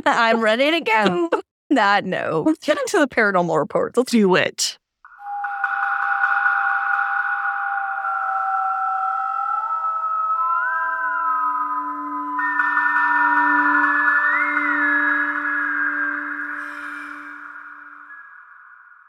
[0.05, 1.31] I'm ready to go.
[1.69, 2.45] Not no.
[2.47, 3.97] Let's get into the paranormal reports.
[3.97, 4.79] Let's Do it.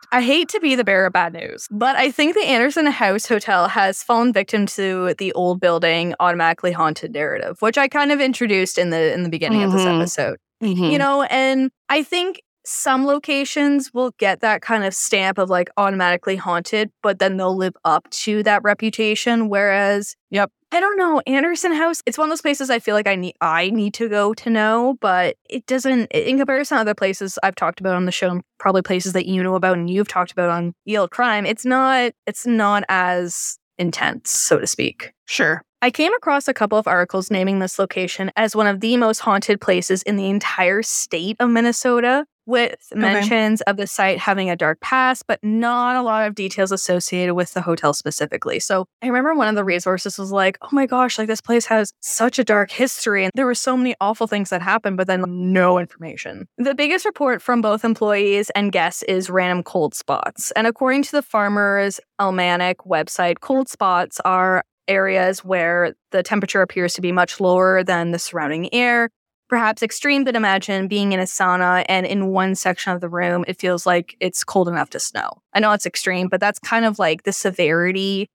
[0.10, 3.26] I hate to be the bearer of bad news, but I think the Anderson House
[3.28, 8.22] Hotel has fallen victim to the old building automatically haunted narrative, which I kind of
[8.22, 9.98] introduced in the in the beginning of this Mhm.
[10.00, 10.38] episode.
[10.63, 10.91] Mhm.
[10.93, 15.69] You know, and I think some locations will get that kind of stamp of like
[15.77, 19.49] automatically haunted, but then they'll live up to that reputation.
[19.49, 20.51] Whereas, Yep.
[20.73, 23.36] I don't know, Anderson House, it's one of those places I feel like I need
[23.39, 27.56] I need to go to know, but it doesn't in comparison to other places I've
[27.56, 30.49] talked about on the show, probably places that you know about and you've talked about
[30.49, 35.13] on Ye Olde Crime, it's not it's not as intense, so to speak.
[35.25, 35.63] Sure.
[35.82, 38.97] I I came across a couple of articles naming this location as one of the
[38.97, 42.99] most haunted places in the entire state of Minnesota, with Okay.
[43.01, 47.36] mentions of the site having a dark past, but not a lot of details associated
[47.36, 48.60] with the hotel specifically.
[48.60, 51.65] So I remember one of the resources was like, oh my gosh, like this place
[51.67, 53.23] has such a dark history.
[53.25, 56.47] And there were so many awful things that happened, but then no information.
[56.57, 60.51] The biggest report from both employees and guests is random cold spots.
[60.51, 66.93] And according to the Farmer's Almanac website, cold spots are areas where the temperature appears
[66.93, 69.10] to be much lower than the surrounding air.
[69.49, 73.45] Perhaps extreme, but imagine being in a sauna and in one section of the room,
[73.47, 75.29] it feels like it's cold enough to snow.
[75.53, 78.29] I know it's extreme, but that's kind of like the severity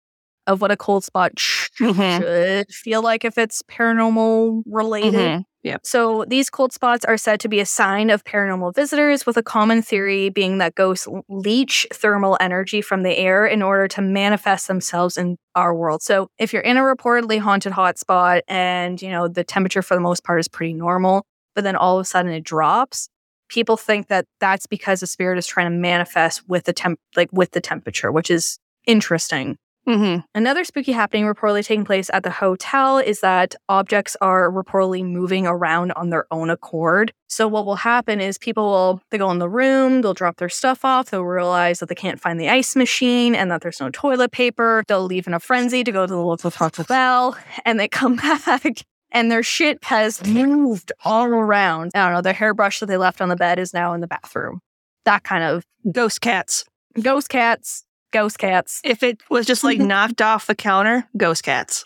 [0.46, 2.18] of what a cold spot sh- Mhm.
[2.20, 5.14] should feel like if it's paranormal related.
[5.14, 5.44] Mhm.
[5.64, 5.80] Yep.
[5.84, 9.42] So these cold spots are said to be a sign of paranormal visitors, with a
[9.42, 14.68] common theory being that ghosts leech thermal energy from the air in order to manifest
[14.68, 16.02] themselves in our world.
[16.02, 20.00] So if you're in a reportedly haunted hotspot and you know the temperature for the
[20.00, 23.08] most part is pretty normal, but then all of a sudden it drops,
[23.48, 27.30] people think that that's because the spirit is trying to manifest with the temp like
[27.32, 29.56] with the temperature, which is interesting.
[29.88, 30.22] Mhm.
[30.34, 35.46] Another spooky happening reportedly taking place at the hotel is that objects are reportedly moving
[35.46, 37.10] around on their own accord.
[37.26, 40.50] So what will happen is people will they go in the room, they'll drop their
[40.50, 43.88] stuff off, they'll realize that they can't find the ice machine and that there's no
[43.88, 44.84] toilet paper.
[44.86, 48.16] They'll leave in a frenzy to go to the local Taco Bell, and they come
[48.44, 51.92] back and their shit has moved all around.
[51.94, 54.06] I don't know, their hairbrush that they left on the bed is now in the
[54.06, 54.60] bathroom.
[55.06, 56.66] That kind of Ghost cats.
[57.00, 58.80] ghost cats, ghost cats.
[58.84, 61.84] If it was just like knocked off the counter, ghost cats.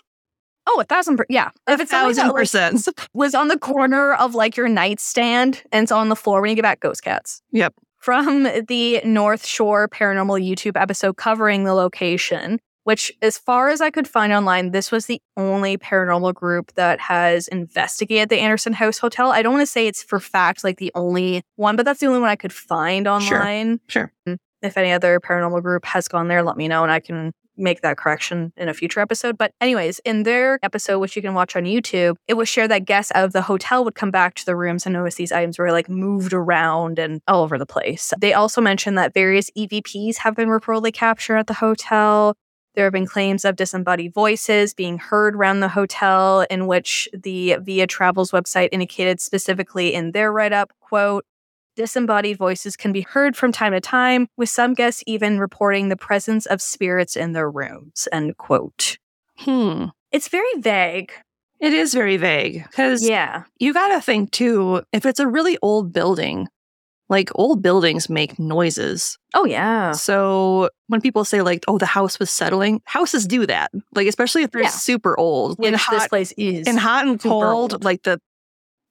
[0.65, 1.49] Oh, a thousand per- yeah.
[1.67, 2.87] A If it's thousand that, like, percent.
[3.13, 6.55] was on the corner of like your nightstand and it's on the floor when you
[6.55, 7.41] get back, ghost cats.
[7.51, 7.73] Yep.
[7.99, 13.91] From the North Shore Paranormal YouTube episode covering the location, which, as far as I
[13.91, 18.97] could find online, this was the only paranormal group that has investigated the Anderson House
[18.97, 19.31] Hotel.
[19.31, 22.07] I don't want to say it's for fact like the only one, but that's the
[22.07, 23.37] only one I could find Sure.
[23.37, 23.79] online.
[23.87, 24.11] Sure.
[24.27, 24.37] Mm.
[24.63, 27.81] If any other paranormal group has gone there, let me know and I can make
[27.81, 29.37] that correction in a future episode.
[29.37, 32.85] But, anyways, in their episode, which you can watch on YouTube, it was shared that
[32.85, 35.59] guests out of the hotel would come back to the rooms and notice these items
[35.59, 38.13] were like moved around and all over the place.
[38.19, 42.35] They also mentioned that various EVPs have been reportedly captured at the hotel.
[42.75, 47.57] There have been claims of disembodied voices being heard around the hotel, in which the
[47.61, 51.23] Via Travels website indicated specifically in their write up, quote,
[51.75, 55.95] Disembodied voices can be heard from time to time, with some guests even reporting the
[55.97, 58.07] presence of spirits in their rooms.
[58.11, 58.97] End quote.
[59.39, 59.85] Hmm.
[60.11, 61.11] It's very vague.
[61.59, 63.43] It is very vague because Yeah.
[63.57, 66.47] you got to think too, if it's a really old building,
[67.09, 69.17] like old buildings make noises.
[69.33, 69.93] Oh, yeah.
[69.93, 73.71] So when people say like, "Oh, the house was settling," houses do that.
[73.95, 74.69] Like especially if they're Yeah.
[74.69, 75.57] super old.
[75.57, 76.67] Which in this place is.
[76.67, 77.83] in hot and cold, old.
[77.83, 78.19] like the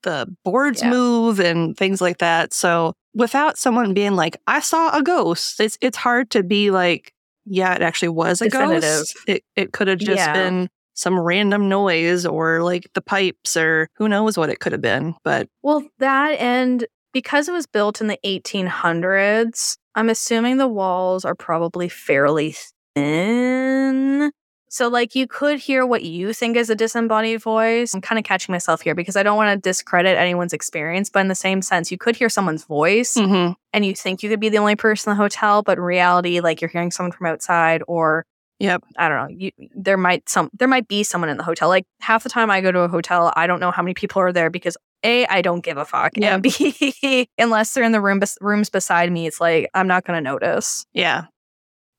[0.03, 0.89] the boards Yeah.
[0.89, 2.53] move and things like that.
[2.53, 7.13] So without someone being like, "I saw a ghost," it's it's hard to be like,
[7.45, 8.81] "Yeah, it actually was a Definitive.
[8.81, 10.33] ghost." It it could have just Yeah.
[10.33, 14.81] been some random noise or like the pipes or who knows what it could have
[14.81, 15.15] been.
[15.23, 21.25] But Well, that and because it was built in the 1800s, I'm assuming the walls
[21.25, 22.55] are probably fairly
[22.95, 24.31] thin.
[24.73, 27.93] So, like, you could hear what you think is a disembodied voice.
[27.93, 31.19] I'm kind of catching myself here because I don't want to discredit anyone's experience, but
[31.19, 33.55] in the same sense, you could hear someone's voice mhm.
[33.71, 36.39] and you think you could be the only person in the hotel, but in reality,
[36.39, 38.25] like, you're hearing someone from outside or
[38.59, 38.83] Yep.
[38.97, 39.35] I don't know.
[39.37, 41.67] You, there might some there might be someone in the hotel.
[41.67, 44.21] Like half the time I go to a hotel, I don't know how many people
[44.21, 46.13] are there because a I don't give a fuck.
[46.15, 46.35] Yeah.
[46.35, 50.05] And b unless they're in the room bes- rooms beside me, it's like I'm not
[50.05, 50.85] gonna notice.
[50.93, 51.25] Yeah.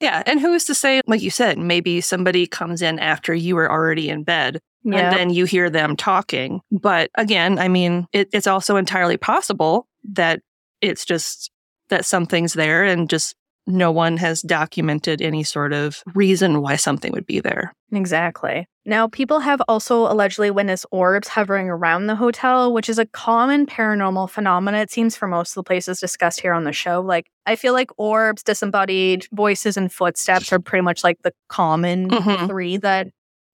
[0.00, 0.22] Yeah.
[0.26, 4.08] And who's to say, like you said, maybe somebody comes in after you were already
[4.08, 6.60] in bed and then you hear them talking.
[6.70, 10.40] But again, I mean, it, it's also entirely possible that
[10.80, 11.50] it's just
[11.88, 13.34] that something's there and just
[13.66, 17.72] no one has documented any sort of reason why something would be there.
[17.92, 18.66] Exactly.
[18.86, 23.64] Now, people have also allegedly witnessed orbs hovering around the hotel, which is a common
[23.66, 27.00] paranormal phenomenon, it seems, for most of the places discussed here on the show.
[27.00, 32.10] Like, I feel like orbs, disembodied voices, and footsteps are pretty much like the common
[32.10, 32.46] Mhm.
[32.48, 33.06] three that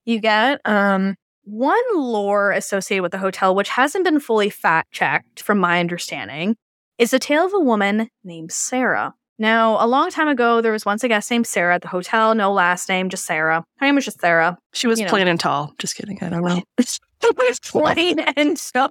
[0.05, 0.61] you get.
[0.65, 5.79] Um, one lore associated with the hotel, which hasn't been fully fact checked from my
[5.79, 6.57] understanding,
[6.99, 9.15] is the tale of a woman named Sarah.
[9.41, 12.35] Now, a long time ago, there was once a guest named Sarah at the hotel,
[12.35, 13.65] no last name, just Sarah.
[13.79, 14.59] Her name was just Sarah.
[14.75, 15.11] She was You know.
[15.11, 15.73] plain and tall.
[15.79, 16.19] Just kidding.
[16.23, 16.63] I don't know.
[17.23, 18.91] She was plain and tall.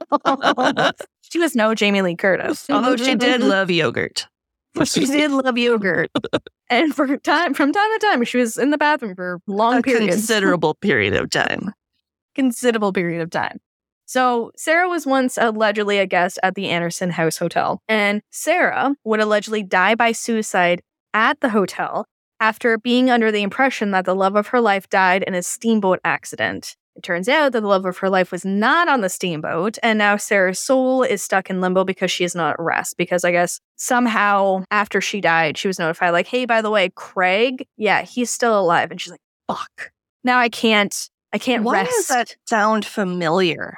[1.22, 2.70] she was no Jamie Lee Curtis.
[2.70, 4.28] Although oh, she did love yogurt.
[4.86, 6.12] she did love yogurt.
[6.70, 9.82] and for time from time to time, she was in the bathroom for long a
[9.82, 10.14] periods.
[10.16, 11.74] considerable period of time.
[12.36, 13.60] considerable period of time.
[14.10, 19.20] So, Sarah was once allegedly a guest at the Anderson House Hotel, and Sarah would
[19.20, 20.82] allegedly die by suicide
[21.14, 22.08] at the hotel
[22.40, 26.00] after being under the impression that the love of her life died in a steamboat
[26.04, 26.76] accident.
[26.96, 30.00] It turns out that the love of her life was not on the steamboat, and
[30.00, 32.98] now Sarah's soul is stuck in limbo because she is not at rest.
[32.98, 36.90] Because I guess somehow after she died, she was notified, like, hey, by the way,
[36.96, 38.90] Craig, yeah, he's still alive.
[38.90, 39.92] And she's like, fuck.
[40.24, 43.78] Now I can't, I can't Why rest Why does that sound familiar?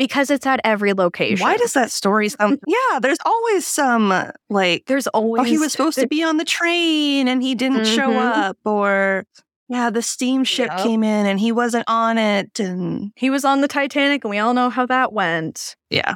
[0.00, 1.44] Because it's at every location.
[1.44, 2.58] Why does that story sound?
[2.66, 6.38] yeah, there's always some uh, like, there's always oh, he was supposed to be on
[6.38, 8.32] the train and he didn't show Mhm.
[8.48, 9.26] up, or
[9.68, 10.78] yeah, the steamship Yep.
[10.82, 14.38] came in and he wasn't on it, and He was on the Titanic, and we
[14.38, 15.76] all know how that went.
[15.90, 16.14] yeah.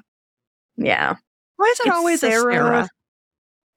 [0.78, 1.14] Yeah.
[1.56, 2.88] Why is it It's always a Sarah?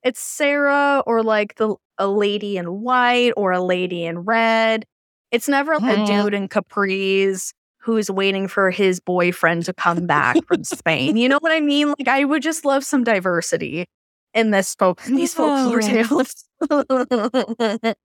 [0.04, 4.86] It's Sarah or like the a lady in white or a lady in red.
[5.32, 6.06] It's never a Mhm.
[6.08, 7.52] dude in capris
[7.88, 11.16] who's waiting for his boyfriend to come back from Spain.
[11.16, 11.88] You know what I mean?
[11.88, 13.86] Like I would just love some diversity
[14.34, 15.88] in this folk in these folklore Oh.
[15.88, 16.46] tales.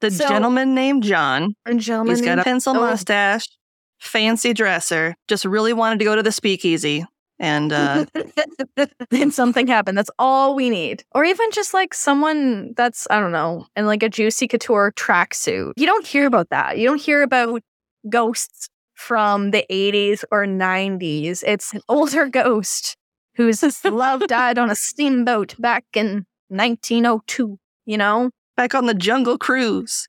[0.00, 1.54] The So- gentleman named John.
[1.66, 2.80] and gentlemen, He's got a pencil oh.
[2.80, 3.46] mustache,
[4.00, 5.14] fancy dresser.
[5.28, 7.04] Just really wanted to go to the speakeasy,
[7.38, 8.06] and uh,
[9.10, 9.96] then something happened.
[9.96, 11.04] That's all we need.
[11.14, 15.72] Or even just like someone that's, I don't know, in like a Juicy Couture tracksuit.
[15.76, 16.78] You don't hear about that.
[16.78, 17.62] You don't hear about
[18.10, 21.42] ghosts from the 80s or 90s.
[21.46, 22.96] It's an older ghost
[23.36, 28.30] whose love died on a steamboat back in 1902, you know?
[28.56, 30.06] back on the Jungle Cruise.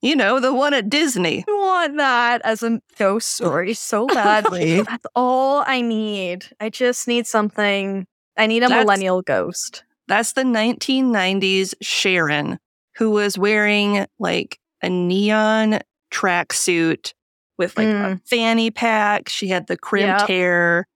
[0.00, 1.44] you know, the one at Disney.
[1.46, 4.82] I want that as a ghost story so badly.
[4.82, 6.46] That's all I need.
[6.60, 8.06] I just need something.
[8.36, 9.82] I need a That's- millennial ghost.
[10.08, 12.58] That's the 1990s Sharon,
[12.96, 15.80] who was wearing like a neon
[16.12, 17.12] tracksuit
[17.58, 18.20] with like a Mm.
[18.28, 19.28] fanny pack.
[19.28, 20.28] She had the crimped Yep.
[20.28, 20.86] hair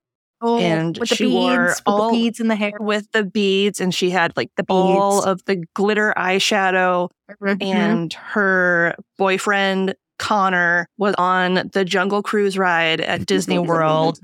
[0.43, 2.73] Oh, and with the she beads, wore with all- the beads in the hair.
[2.81, 5.27] with the beads, and she had like The all beads.
[5.27, 7.11] of the glitter eyeshadow.
[7.43, 7.63] Mhm.
[7.63, 14.19] And her boyfriend, Connor, was on the Jungle Cruise ride at Disney World.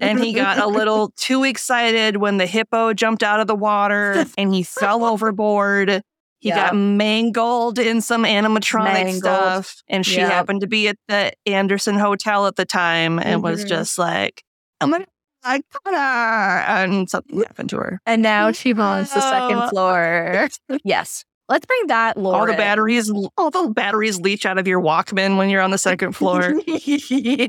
[0.00, 4.24] and he got a little too excited when the hippo jumped out of the water
[4.38, 6.02] and he fell overboard.
[6.40, 6.56] He Yeah.
[6.68, 9.22] got mangled in some animatronic Mangled.
[9.22, 9.76] stuff.
[9.88, 10.28] And she Yeah.
[10.30, 13.68] happened to be at the Anderson Hotel at the time and was Mhm.
[13.68, 14.42] just like,
[14.80, 15.06] I'm gonna
[15.42, 16.64] I got her.
[16.84, 18.00] And something happened to her.
[18.04, 20.48] and now she owns the second floor.
[20.84, 21.24] yes.
[21.50, 22.36] Let's bring that lore.
[22.36, 22.58] All the in.
[22.58, 26.54] batteries, all the batteries leach out of your Walkman when you're on the second floor.
[26.66, 27.48] Yeah.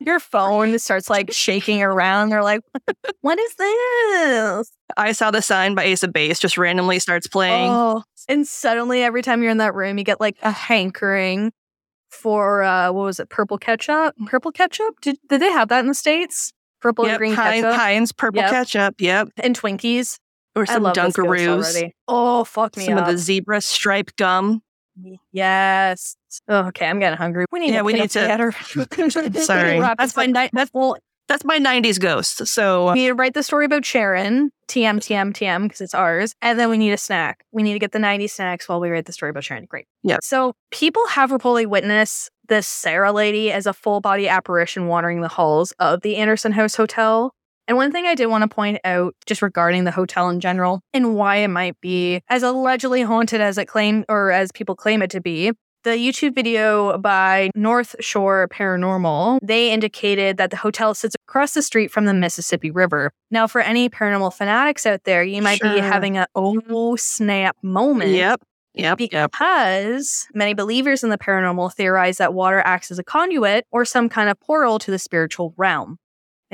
[0.00, 2.28] Your phone starts like shaking around.
[2.30, 2.60] They're like,
[3.22, 4.70] what is this?
[4.96, 7.70] I saw the sign by Ace of Base just randomly starts playing.
[7.72, 11.52] Oh, and suddenly every time you're in that room, you get like a hankering
[12.10, 13.28] for uh what was it?
[13.30, 14.14] Purple ketchup?
[14.26, 15.00] Purple ketchup?
[15.02, 16.52] Did did they have that in the States?
[16.80, 18.50] Purple and green Heinz, ketchup Heinz purple Yep.
[18.50, 19.00] ketchup.
[19.00, 19.28] Yep.
[19.38, 20.18] and Twinkies.
[20.56, 21.90] Or some love this ghost Dunkaroos.
[22.08, 23.08] Oh, fuck me Some up.
[23.08, 24.62] of the zebra stripe gum.
[25.32, 26.16] Yes.
[26.48, 27.46] Oh, okay, I'm getting hungry.
[27.50, 28.52] We need Yeah, to we need to-.
[29.44, 29.80] Sorry.
[29.80, 32.46] That's my ni- that's well, that's my '90s ghost.
[32.46, 36.34] So We need to write the story about Sharon, TM, TM, TM, because it's ours.
[36.42, 37.44] And then we need a snack.
[37.50, 39.64] We need to get the 90s snacks while we write the story about Sharon.
[39.64, 39.86] Great.
[40.02, 40.18] Yeah.
[40.22, 45.28] So people have reportedly witnessed this Sarah lady as a full body apparition wandering the
[45.28, 47.34] halls of the Anderson House Hotel.
[47.66, 50.82] And one thing I did want to point out just regarding the hotel in general
[50.92, 55.00] and why it might be as allegedly haunted as it claimed or as people claim
[55.02, 55.52] it to be.
[55.84, 61.60] The YouTube video by North Shore Paranormal, they indicated that the hotel sits across the
[61.60, 63.12] street from the Mississippi River.
[63.30, 68.12] Now, for any paranormal fanatics out there, you might be having a oh snap moment
[68.12, 68.40] yep,
[68.72, 69.32] yep, yep.
[69.32, 74.08] because many believers in the paranormal theorize that water acts as a conduit or some
[74.08, 75.98] kind of portal to the spiritual realm.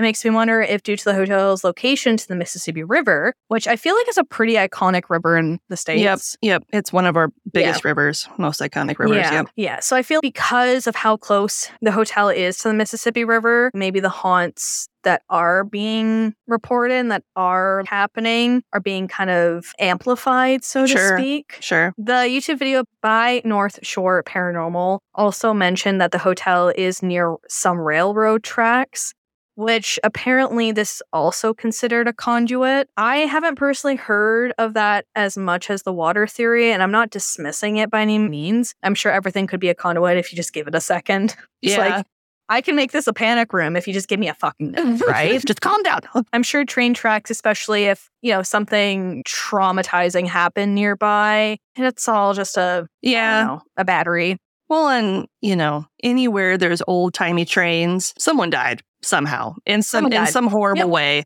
[0.00, 3.68] It makes me wonder if, due to the hotel's location to the Mississippi River, which
[3.68, 6.00] I feel like is a pretty iconic river in the States.
[6.40, 6.64] Yep, yep.
[6.72, 9.18] It's one of our biggest rivers, most iconic rivers.
[9.18, 9.46] yeah, Yep.
[9.56, 9.80] yeah.
[9.80, 14.00] So I feel because of how close the hotel is to the Mississippi River, maybe
[14.00, 20.64] the haunts that are being reported and that are happening are being kind of amplified,
[20.64, 21.56] so to speak.
[21.60, 21.92] Sure.
[21.98, 27.78] The YouTube video by North Shore Paranormal also mentioned that the hotel is near some
[27.78, 29.14] railroad tracks,
[29.60, 32.88] which apparently this also considered a conduit.
[32.96, 37.10] I haven't personally heard of that as much as the water theory, and I'm not
[37.10, 38.74] dismissing it by any means.
[38.82, 41.36] I'm sure everything could be a conduit if you just give it a second.
[41.62, 41.96] It's Yeah.
[41.96, 42.06] like
[42.48, 45.02] I can make this a panic room if you just give me a fucking minute,
[45.06, 45.44] right?
[45.46, 46.00] just calm down.
[46.32, 52.32] I'm sure train tracks, especially if, you know, something traumatizing happened nearby, and it's all
[52.32, 53.44] just a yeah.
[53.44, 54.38] know, a battery.
[54.70, 60.12] Well, and you know, anywhere there's old timey trains, someone died somehow in some Someone
[60.14, 60.32] in died.
[60.32, 60.88] some horrible Yep.
[60.88, 61.24] way.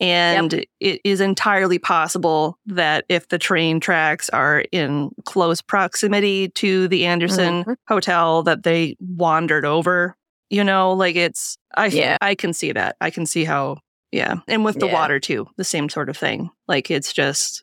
[0.00, 6.86] And it is entirely possible that if the train tracks are in close proximity to
[6.88, 7.76] the Anderson Mhm.
[7.88, 10.16] hotel, that they wandered over.
[10.50, 12.16] You know, like it's I Yeah.
[12.20, 12.96] I can see that.
[13.00, 13.78] I can see how
[14.12, 14.36] yeah.
[14.48, 14.92] And with the Yeah.
[14.94, 16.50] water too, the same sort of thing.
[16.68, 17.62] Like it's just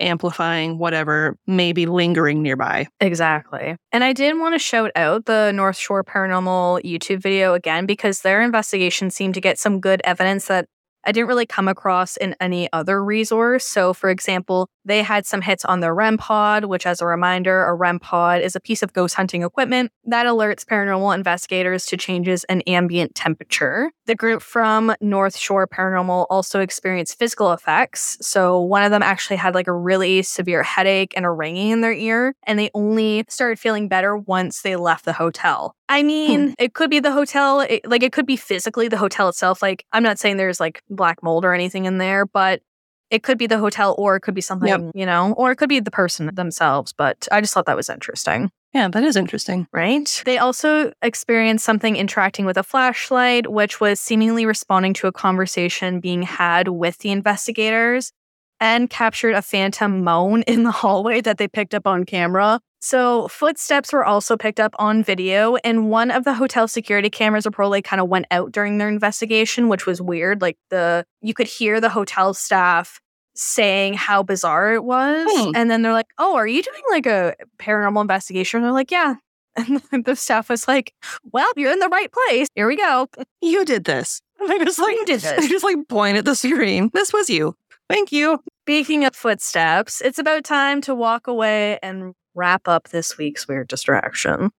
[0.00, 2.86] amplifying whatever may be lingering nearby.
[3.00, 3.76] Exactly.
[3.92, 8.20] And I did want to shout out the North Shore Paranormal YouTube video again because
[8.20, 10.68] their investigation seemed to get some good evidence that
[11.06, 13.64] I didn't really come across in any other resource.
[13.64, 17.64] So, for example, they had some hits on their REM pod, which, as a reminder,
[17.64, 21.96] a REM pod is a piece of ghost hunting equipment that alerts paranormal investigators to
[21.96, 23.90] changes in ambient temperature.
[24.06, 28.18] The group from North Shore Paranormal also experienced physical effects.
[28.20, 31.80] So, one of them actually had like a really severe headache and a ringing in
[31.82, 35.74] their ear, and they only started feeling better once they left the hotel.
[35.88, 36.06] I hmm.
[36.06, 39.62] mean, it could be the hotel, it, like it could be physically the hotel itself.
[39.62, 42.62] Like, I'm not saying there's like black mold or anything in there, but
[43.10, 45.68] it could be the hotel or it could be something, you know, or it could
[45.68, 46.92] be the person themselves.
[46.92, 48.50] But I just thought that was interesting.
[48.72, 49.68] Yeah, that is interesting.
[49.72, 50.22] Right.
[50.26, 56.00] They also experienced something interacting with a flashlight, which was seemingly responding to a conversation
[56.00, 58.12] being had with the investigators
[58.60, 62.60] and captured a phantom moan in the hallway that they picked up on camera.
[62.78, 67.44] So, footsteps were also picked up on video, and one of the hotel security cameras
[67.44, 70.40] reportedly kind of went out during their investigation, which was weird.
[70.40, 73.00] Like, the you could hear the hotel staff
[73.36, 75.26] saying how bizarre it was.
[75.30, 75.52] Hmm.
[75.54, 78.58] And then they're like, Oh, are you doing like a paranormal investigation?
[78.58, 79.14] And they're like, Yeah.
[79.92, 80.92] And the staff was like,
[81.32, 82.48] Well, you're in the right place.
[82.54, 83.08] Here we go.
[83.40, 84.20] You did this.
[84.40, 85.38] And I was like You did this.
[85.44, 86.90] I just like point at the screen.
[86.92, 87.54] This was you.
[87.88, 88.40] Thank you.
[88.64, 93.68] Speaking of footsteps, it's about time to walk away and wrap up this week's weird
[93.68, 94.50] distraction.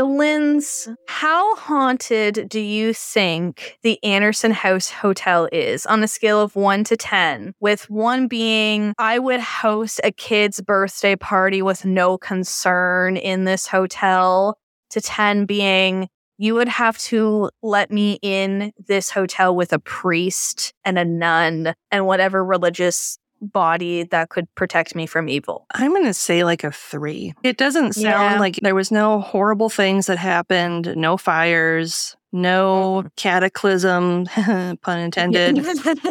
[0.00, 6.40] So, Linz, how haunted do you think the Anderson House Hotel is on a scale
[6.40, 7.52] of one to 10?
[7.60, 13.66] With one being, I would host a kid's birthday party with no concern in this
[13.66, 14.56] hotel,
[14.88, 20.72] to 10 being, you would have to let me in this hotel with a priest
[20.82, 25.66] and a nun and whatever religious body that could protect me from evil.
[25.74, 27.34] I'm going to say like a three.
[27.42, 28.38] It doesn't sound Yeah.
[28.40, 34.26] like there was no horrible things that happened, no fires, no cataclysm,
[34.82, 35.58] pun intended.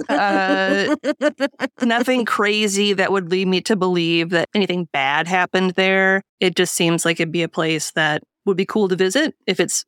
[0.10, 0.96] Uh,
[1.82, 6.22] Nothing crazy that would lead me to believe that anything bad happened there.
[6.40, 9.60] It just seems like it'd be a place that would be cool to visit if
[9.60, 9.86] it's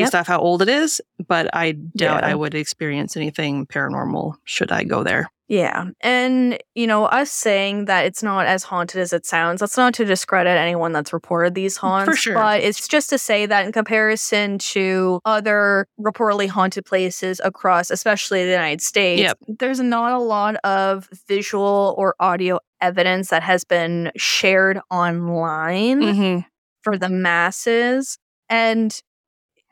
[0.00, 2.28] based off how old it is, but I doubt Yeah.
[2.30, 5.30] I would experience anything paranormal should I go there.
[5.46, 5.84] Yeah.
[6.00, 9.92] And, you know, us saying that it's not as haunted as it sounds, that's not
[9.94, 12.08] to discredit anyone that's reported these haunts.
[12.10, 12.34] For sure.
[12.34, 18.42] But it's just to say that in comparison to other reportedly haunted places across, especially
[18.46, 19.38] the United States, Yep.
[19.58, 26.40] there's not a lot of visual or audio evidence that has been shared online Mm-hmm.
[26.82, 28.16] for the masses.
[28.48, 28.98] And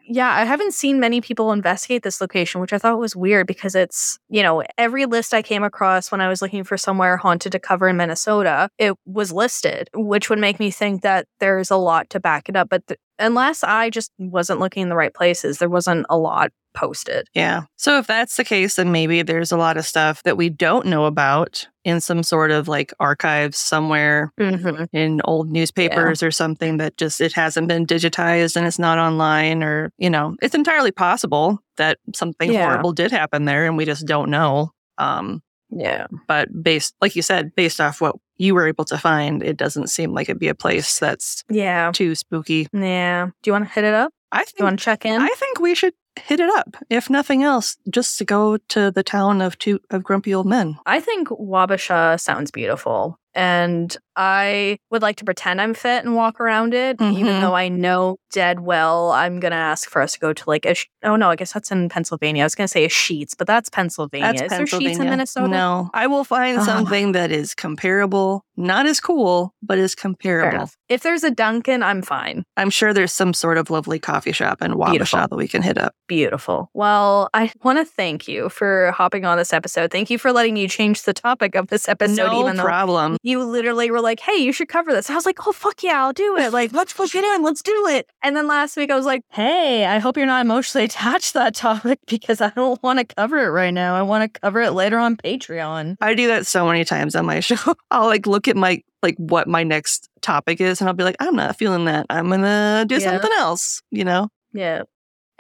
[0.04, 3.74] yeah, I haven't seen many people investigate this location, which I thought was weird because
[3.74, 7.52] it's, you know, every list I came across when I was looking for somewhere haunted
[7.52, 11.76] to cover in Minnesota, it was listed, which would make me think that there's a
[11.76, 12.68] lot to back it up.
[12.68, 16.50] But th- unless I just wasn't looking in the right places, there wasn't a lot
[16.74, 17.28] posted.
[17.34, 17.62] Yeah.
[17.76, 20.86] So if that's the case, then maybe there's a lot of stuff that we don't
[20.86, 24.84] know about in some sort of like archives somewhere Mm-hmm.
[24.96, 29.62] in old newspapers or something that just it hasn't been digitized and it's not online
[29.62, 32.66] or you know it's entirely possible that something Yeah.
[32.66, 36.06] horrible did happen there and we just don't know um Yeah.
[36.28, 39.88] but based like you said based off what you were able to find it doesn't
[39.90, 41.90] seem like it'd be a place that's Yeah.
[41.92, 43.26] too spooky Yeah.
[43.42, 44.12] Do you want to hit it up?
[44.30, 45.20] i Do you want to check in?
[45.20, 49.02] i think we should hit it up if nothing else just to go to the
[49.02, 53.18] town of two of grumpy old men I think Wabasha sounds beautiful.
[53.34, 57.40] And I would like to pretend I'm fit and walk around it, even Mhm.
[57.40, 60.64] though I know dead well I'm going to ask for us to go to like
[60.66, 60.74] a.
[60.74, 62.42] Sh- oh, no, I guess that's in Pennsylvania.
[62.42, 64.32] I was going to say a Sheetz, but that's Pennsylvania.
[64.32, 65.48] That's Is there Sheetz in Minnesota?
[65.48, 66.64] No, I will find Ugh.
[66.64, 70.68] something that is comparable not as cool, but is comparable.
[70.90, 72.44] If there's a Dunkin', I'm fine.
[72.58, 75.18] I'm sure there's some sort of lovely coffee shop in Beautiful.
[75.20, 75.94] Wabasha that we can hit up.
[76.06, 76.70] Beautiful.
[76.74, 79.90] Well, I want to thank you for hopping on this episode.
[79.90, 83.16] Thank you for letting me change the topic of this episode, no even problem.
[83.22, 85.08] you literally were like, hey, you should cover this.
[85.08, 86.52] I was like, oh, fuck yeah, I'll do it.
[86.52, 87.42] Like, let's push it in.
[87.42, 88.08] Let's do it.
[88.22, 91.38] And then last week I was like, hey, I hope you're not emotionally attached to
[91.38, 93.94] that topic because I don't want to cover it right now.
[93.94, 95.96] I want to cover it later on Patreon.
[96.00, 97.74] I do that so many times on my show.
[97.90, 101.16] I'll like look at my like what my next topic is and I'll be like,
[101.18, 102.06] I'm not feeling that.
[102.10, 103.10] I'm gonna do Yeah.
[103.12, 104.28] something else, you know?
[104.52, 104.82] Yeah.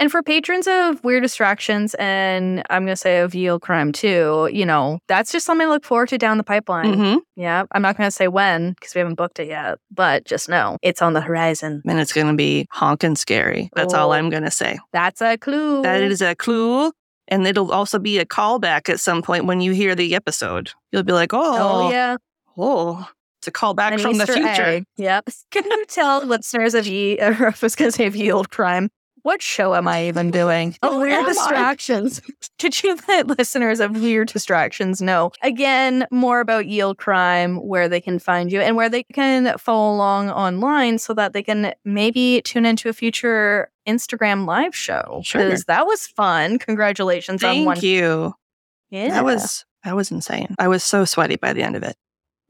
[0.02, 3.92] And for patrons of Weird Distractions and I'm going to say of Ye Olde Crime
[3.92, 6.94] too, you know, that's just something to look forward to down the pipeline.
[6.94, 7.62] hmm Yeah.
[7.70, 10.76] I'm not going to say when because we haven't booked it yet, but just know
[10.82, 11.82] it's on the horizon.
[11.86, 13.70] And it's gonna be honking scary.
[13.76, 14.12] That's all Oh.
[14.14, 14.80] I'm gonna say.
[14.92, 15.82] That's a clue.
[15.82, 16.90] That is a clue.
[17.28, 20.72] And it'll also be a callback at some point when you hear the episode.
[20.90, 22.16] You'll be like, oh, Oh, yeah.
[22.58, 24.62] oh, it's a callback An from the future.
[24.64, 24.84] egg.
[24.96, 25.28] Yep.
[25.52, 28.50] Can you tell listeners of Ye, or I was going to say of Ye Olde
[28.50, 28.90] Crime,
[29.22, 30.76] what show am I even doing?
[30.82, 31.26] Oh, Weird?
[31.26, 32.20] Distractions.
[32.58, 35.30] Did you let listeners of Weird Distractions know?
[35.42, 39.56] Again, more about Ye Olde Crime, where they can find you and where they can
[39.58, 45.20] follow along online so that they can maybe tune into a future Instagram live show.
[45.24, 45.44] Sure.
[45.44, 46.58] Because that was fun.
[46.58, 47.76] Congratulations on one.
[47.76, 48.34] Thank you.
[48.90, 49.08] Yeah.
[49.10, 50.54] That was that was insane.
[50.58, 51.96] I was so sweaty by the end of it.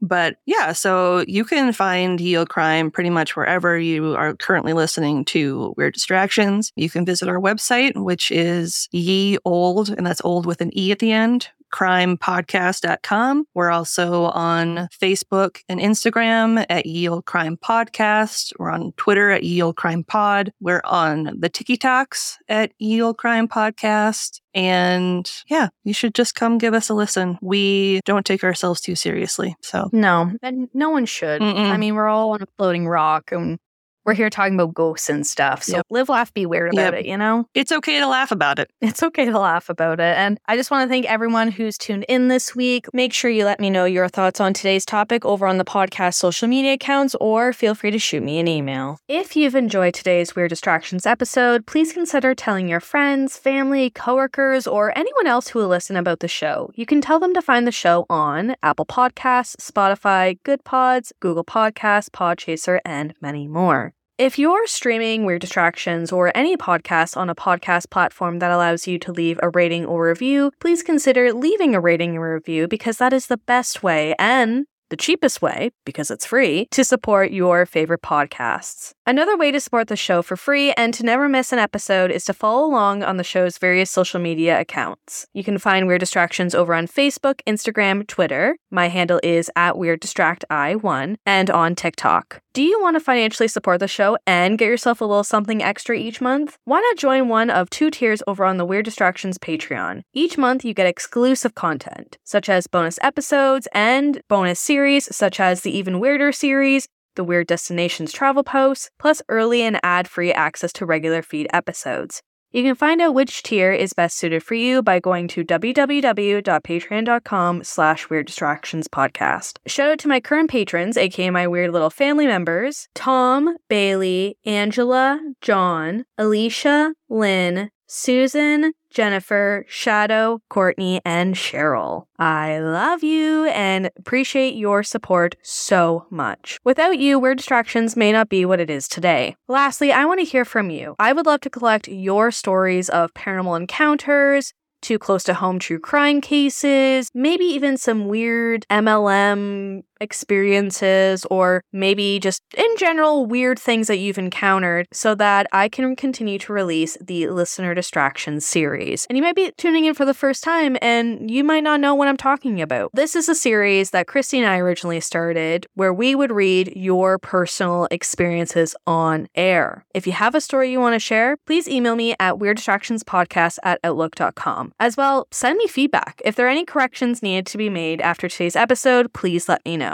[0.03, 4.73] But yeah, so you can find Ye Olde Crime pretty much wherever you are currently
[4.73, 6.73] listening to Weird Distractions.
[6.75, 10.91] You can visit our website, which is ye old, and that's old with an E
[10.91, 13.45] at the end, crimepodcast.com.
[13.53, 18.53] We're also on Facebook and Instagram at Ye Olde Crime Podcast.
[18.59, 20.53] We're on Twitter at Ye Olde Crime Pod.
[20.61, 24.39] We're on the TikToks at Ye Olde Crime Podcast.
[24.53, 27.39] And yeah, you should just come give us a listen.
[27.41, 29.55] We don't take ourselves too seriously.
[29.61, 31.41] So No, and no one should.
[31.41, 31.71] Mm-mm.
[31.71, 33.57] I mean, we're all on a floating rock and
[34.05, 35.63] we're here talking about ghosts and stuff.
[35.63, 35.85] So Yep.
[35.89, 37.01] live, laugh, be weird about Yep.
[37.01, 37.45] it, you know?
[37.53, 38.69] it's okay to laugh about it.
[38.81, 40.15] It's okay to laugh about it.
[40.17, 42.85] And I just want to thank everyone who's tuned in this week.
[42.93, 46.15] Make sure you let me know your thoughts on today's topic over on the podcast
[46.15, 48.97] social media accounts or feel free to shoot me an email.
[49.07, 54.95] If you've enjoyed today's Weird Distractions episode, please consider telling your friends, family, coworkers, or
[54.97, 56.71] anyone else who will listen about the show.
[56.75, 61.43] You can tell them to find the show on Apple Podcasts, Spotify, Good Pods, Google
[61.45, 63.92] Podcasts, Podchaser, and many more.
[64.23, 68.97] If you're streaming Weird Distractions or any podcast on a podcast platform that allows you
[68.99, 73.11] to leave a rating or review, please consider leaving a rating or review because that
[73.11, 78.01] is the best way and the cheapest way, because it's free, to support your favorite
[78.01, 78.93] podcasts.
[79.05, 82.23] Another way to support the show for free and to never miss an episode is
[82.23, 85.25] to follow along on the show's various social media accounts.
[85.33, 88.55] You can find Weird Distractions over on Facebook, Instagram, Twitter.
[88.71, 92.42] My handle is at Weird Distract I1 and on TikTok.
[92.53, 95.97] Do you want to financially support the show and get yourself a little something extra
[95.97, 96.59] each month?
[96.65, 100.03] Why not join one of two tiers over on the Weird Distractions Patreon?
[100.13, 105.61] Each month you get exclusive content, such as bonus episodes and bonus series, such as
[105.61, 110.85] the Even Weirder series, the Weird Destinations travel posts, plus early and ad-free access to
[110.85, 112.21] regular feed episodes.
[112.53, 117.63] You can find out which tier is best suited for you by going to www.patreon.com
[117.63, 119.57] slash weird distractions podcast.
[119.65, 125.19] Shout out to my current patrons, aka my weird little family members, Tom, Bailey, Angela,
[125.41, 132.05] John, Alicia, Lynn, Susan, Jennifer, Shadow, Courtney, and Cheryl.
[132.17, 136.59] I love you and appreciate your support so much.
[136.63, 139.35] Without you, Weird Distractions may not be what it is today.
[139.47, 140.95] Lastly, I want to hear from you.
[140.99, 145.79] I would love to collect your stories of paranormal encounters, too close to home true
[145.79, 153.87] crime cases, maybe even some weird MLM experiences, or maybe just in general weird things
[153.87, 159.07] that you've encountered so that I can continue to release the Listener Distractions series.
[159.09, 161.95] And you might be tuning in for the first time and you might not know
[161.95, 162.91] what I'm talking about.
[162.93, 167.17] This is a series that Christy and I originally started where we would read your
[167.17, 169.85] personal experiences on air.
[169.93, 173.79] If you have a story you want to share, please email me at weirddistractionspodcast at
[173.83, 174.73] outlook.com.
[174.79, 176.21] As well, send me feedback.
[176.25, 179.77] If there are any corrections needed to be made after today's episode, please let me
[179.77, 179.92] know.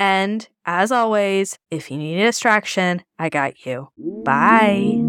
[0.00, 3.90] And as always, if you need a distraction, I got you.
[4.24, 5.02] Bye.